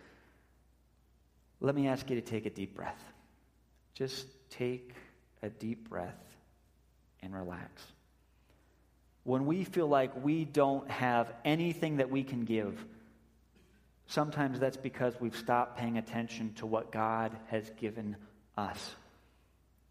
let 1.60 1.75
me 1.75 1.88
ask 1.88 2.10
you 2.10 2.15
to 2.15 2.21
take 2.21 2.45
a 2.45 2.49
deep 2.49 2.75
breath. 2.75 3.04
Just 3.93 4.28
take 4.49 4.93
a 5.45 5.49
deep 5.49 5.89
breath 5.89 6.19
and 7.21 7.34
relax. 7.34 7.81
When 9.23 9.45
we 9.45 9.63
feel 9.63 9.88
like 9.88 10.23
we 10.23 10.45
don't 10.45 10.89
have 10.91 11.34
anything 11.45 11.97
that 11.97 12.12
we 12.12 12.23
can 12.23 12.43
give, 12.45 12.84
sometimes 14.08 14.60
that's 14.60 14.77
because 14.77 15.15
we've 15.19 15.36
stopped 15.36 15.77
paying 15.77 15.97
attention 15.97 16.53
to 16.55 16.65
what 16.65 16.91
God 16.91 17.31
has 17.47 17.69
given 17.79 18.17
us. 18.58 18.95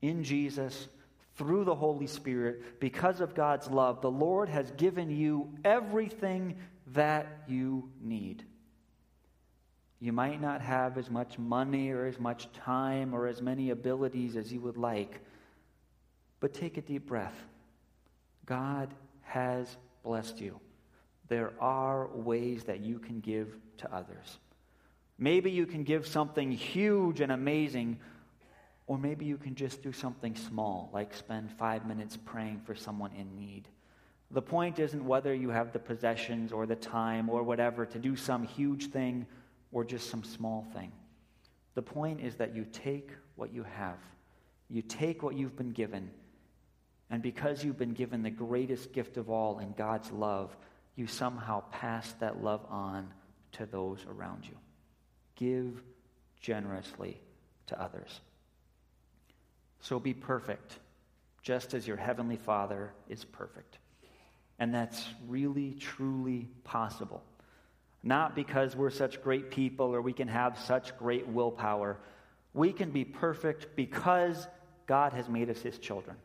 In 0.02 0.22
Jesus, 0.22 0.88
through 1.36 1.64
the 1.64 1.74
Holy 1.74 2.06
Spirit, 2.06 2.78
because 2.78 3.20
of 3.20 3.34
God's 3.34 3.68
love, 3.68 4.02
the 4.02 4.10
Lord 4.10 4.48
has 4.48 4.70
given 4.72 5.10
you 5.10 5.50
everything 5.64 6.56
that 6.88 7.26
you 7.48 7.90
need. 8.00 8.44
You 10.00 10.12
might 10.12 10.40
not 10.40 10.60
have 10.60 10.98
as 10.98 11.10
much 11.10 11.38
money 11.38 11.90
or 11.90 12.06
as 12.06 12.20
much 12.20 12.52
time 12.52 13.14
or 13.14 13.26
as 13.26 13.40
many 13.40 13.70
abilities 13.70 14.36
as 14.36 14.52
you 14.52 14.60
would 14.60 14.76
like, 14.76 15.20
but 16.40 16.54
take 16.54 16.76
a 16.76 16.82
deep 16.82 17.06
breath. 17.06 17.34
God 18.46 18.92
has 19.22 19.76
blessed 20.02 20.40
you. 20.40 20.60
There 21.28 21.52
are 21.60 22.08
ways 22.08 22.64
that 22.64 22.80
you 22.80 22.98
can 22.98 23.20
give 23.20 23.56
to 23.78 23.94
others. 23.94 24.38
Maybe 25.18 25.50
you 25.50 25.66
can 25.66 25.84
give 25.84 26.06
something 26.06 26.50
huge 26.50 27.20
and 27.20 27.32
amazing 27.32 27.98
or 28.86 28.98
maybe 28.98 29.24
you 29.24 29.38
can 29.38 29.54
just 29.54 29.82
do 29.82 29.92
something 29.92 30.34
small, 30.36 30.90
like 30.92 31.14
spend 31.14 31.50
five 31.52 31.86
minutes 31.86 32.18
praying 32.22 32.60
for 32.66 32.74
someone 32.74 33.12
in 33.12 33.34
need. 33.34 33.68
The 34.30 34.42
point 34.42 34.78
isn't 34.78 35.04
whether 35.04 35.34
you 35.34 35.50
have 35.50 35.72
the 35.72 35.78
possessions 35.78 36.52
or 36.52 36.66
the 36.66 36.76
time 36.76 37.30
or 37.30 37.42
whatever 37.42 37.86
to 37.86 37.98
do 37.98 38.14
some 38.16 38.42
huge 38.42 38.90
thing 38.90 39.26
or 39.72 39.84
just 39.84 40.10
some 40.10 40.22
small 40.22 40.66
thing. 40.74 40.92
The 41.74 41.82
point 41.82 42.20
is 42.20 42.36
that 42.36 42.54
you 42.54 42.66
take 42.72 43.10
what 43.36 43.52
you 43.52 43.62
have, 43.62 43.98
you 44.68 44.82
take 44.82 45.22
what 45.22 45.34
you've 45.34 45.56
been 45.56 45.72
given, 45.72 46.10
and 47.10 47.22
because 47.22 47.62
you've 47.62 47.78
been 47.78 47.92
given 47.92 48.22
the 48.22 48.30
greatest 48.30 48.92
gift 48.92 49.16
of 49.16 49.30
all 49.30 49.58
in 49.58 49.72
God's 49.72 50.10
love, 50.10 50.56
you 50.96 51.06
somehow 51.06 51.62
pass 51.70 52.12
that 52.20 52.42
love 52.42 52.64
on 52.70 53.12
to 53.52 53.66
those 53.66 54.04
around 54.08 54.44
you. 54.46 54.56
Give 55.36 55.82
generously 56.40 57.20
to 57.66 57.80
others. 57.80 58.20
So 59.80 59.98
be 60.00 60.14
perfect, 60.14 60.78
just 61.42 61.74
as 61.74 61.86
your 61.86 61.96
heavenly 61.96 62.36
Father 62.36 62.92
is 63.08 63.24
perfect. 63.24 63.78
And 64.58 64.72
that's 64.72 65.04
really, 65.28 65.74
truly 65.74 66.48
possible. 66.62 67.22
Not 68.02 68.34
because 68.34 68.76
we're 68.76 68.90
such 68.90 69.22
great 69.22 69.50
people 69.50 69.94
or 69.94 70.00
we 70.00 70.12
can 70.12 70.28
have 70.28 70.58
such 70.58 70.96
great 70.98 71.26
willpower. 71.26 71.98
We 72.52 72.72
can 72.72 72.90
be 72.90 73.04
perfect 73.04 73.76
because 73.76 74.46
God 74.86 75.12
has 75.12 75.28
made 75.28 75.50
us 75.50 75.60
his 75.60 75.78
children. 75.78 76.16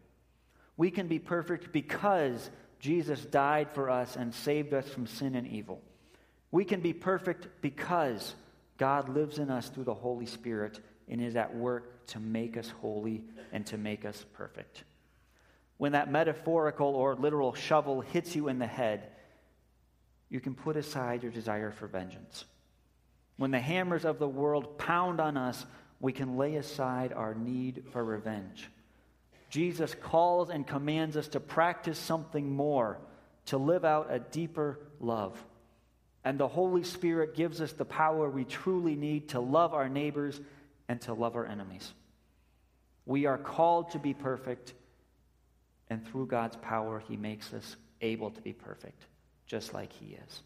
We 0.80 0.92
can 0.92 1.08
be 1.08 1.20
perfect 1.20 1.74
because 1.74 2.50
Jesus 2.80 3.26
died 3.26 3.70
for 3.74 3.90
us 3.90 4.16
and 4.16 4.34
saved 4.34 4.74
us 4.74 4.88
from 4.88 5.08
sin 5.08 5.36
and 5.36 5.46
evil. 5.46 5.82
We 6.52 6.64
can 6.64 6.80
be 6.80 6.94
perfect 6.94 7.50
because 7.62 8.34
God 8.78 9.10
lives 9.10 9.40
in 9.40 9.52
us 9.52 9.68
through 9.68 9.84
the 9.84 9.94
Holy 9.94 10.26
Spirit 10.26 10.80
and 11.10 11.22
is 11.22 11.36
at 11.36 11.54
work 11.54 12.08
to 12.08 12.22
make 12.22 12.56
us 12.56 12.70
holy 12.70 13.26
and 13.52 13.66
to 13.66 13.78
make 13.78 14.06
us 14.06 14.26
perfect. 14.32 14.86
When 15.76 15.92
that 15.92 16.10
metaphorical 16.10 16.96
or 16.96 17.14
literal 17.14 17.54
shovel 17.54 18.00
hits 18.00 18.34
you 18.34 18.48
in 18.48 18.58
the 18.58 18.66
head, 18.66 19.10
you 20.30 20.40
can 20.40 20.56
put 20.56 20.78
aside 20.78 21.24
your 21.24 21.34
desire 21.34 21.72
for 21.72 21.88
vengeance. 21.88 22.46
When 23.36 23.52
the 23.52 23.60
hammers 23.60 24.06
of 24.06 24.18
the 24.18 24.30
world 24.30 24.78
pound 24.78 25.20
on 25.20 25.36
us, 25.36 25.66
we 26.00 26.14
can 26.14 26.38
lay 26.38 26.56
aside 26.56 27.12
our 27.12 27.36
need 27.36 27.84
for 27.92 28.02
revenge. 28.02 28.70
Jesus 29.50 29.96
calls 29.96 30.50
and 30.50 30.66
commands 30.66 31.18
us 31.18 31.28
to 31.30 31.40
practice 31.40 31.98
something 31.98 32.52
more, 32.56 33.00
to 33.48 33.58
live 33.58 33.84
out 33.84 34.08
a 34.10 34.20
deeper 34.20 34.80
love. 35.00 35.44
And 36.24 36.40
the 36.40 36.48
Holy 36.48 36.84
Spirit 36.84 37.36
gives 37.36 37.62
us 37.62 37.72
the 37.72 37.86
power 37.86 38.30
we 38.30 38.46
truly 38.46 38.96
need 38.96 39.30
to 39.30 39.40
love 39.40 39.74
our 39.74 39.90
neighbors 39.90 40.40
and 40.88 41.02
to 41.02 41.14
love 41.14 41.36
our 41.36 41.46
enemies. 41.46 41.94
We 43.06 43.26
are 43.26 43.38
called 43.38 43.92
to 43.92 44.00
be 44.00 44.14
perfect, 44.14 44.74
and 45.90 46.06
through 46.06 46.28
God's 46.28 46.58
power, 46.58 47.00
He 47.08 47.18
makes 47.18 47.54
us 47.54 47.76
able 48.02 48.30
to 48.30 48.42
be 48.42 48.54
perfect, 48.54 49.02
just 49.48 49.74
like 49.74 49.92
He 49.94 50.18
is. 50.28 50.44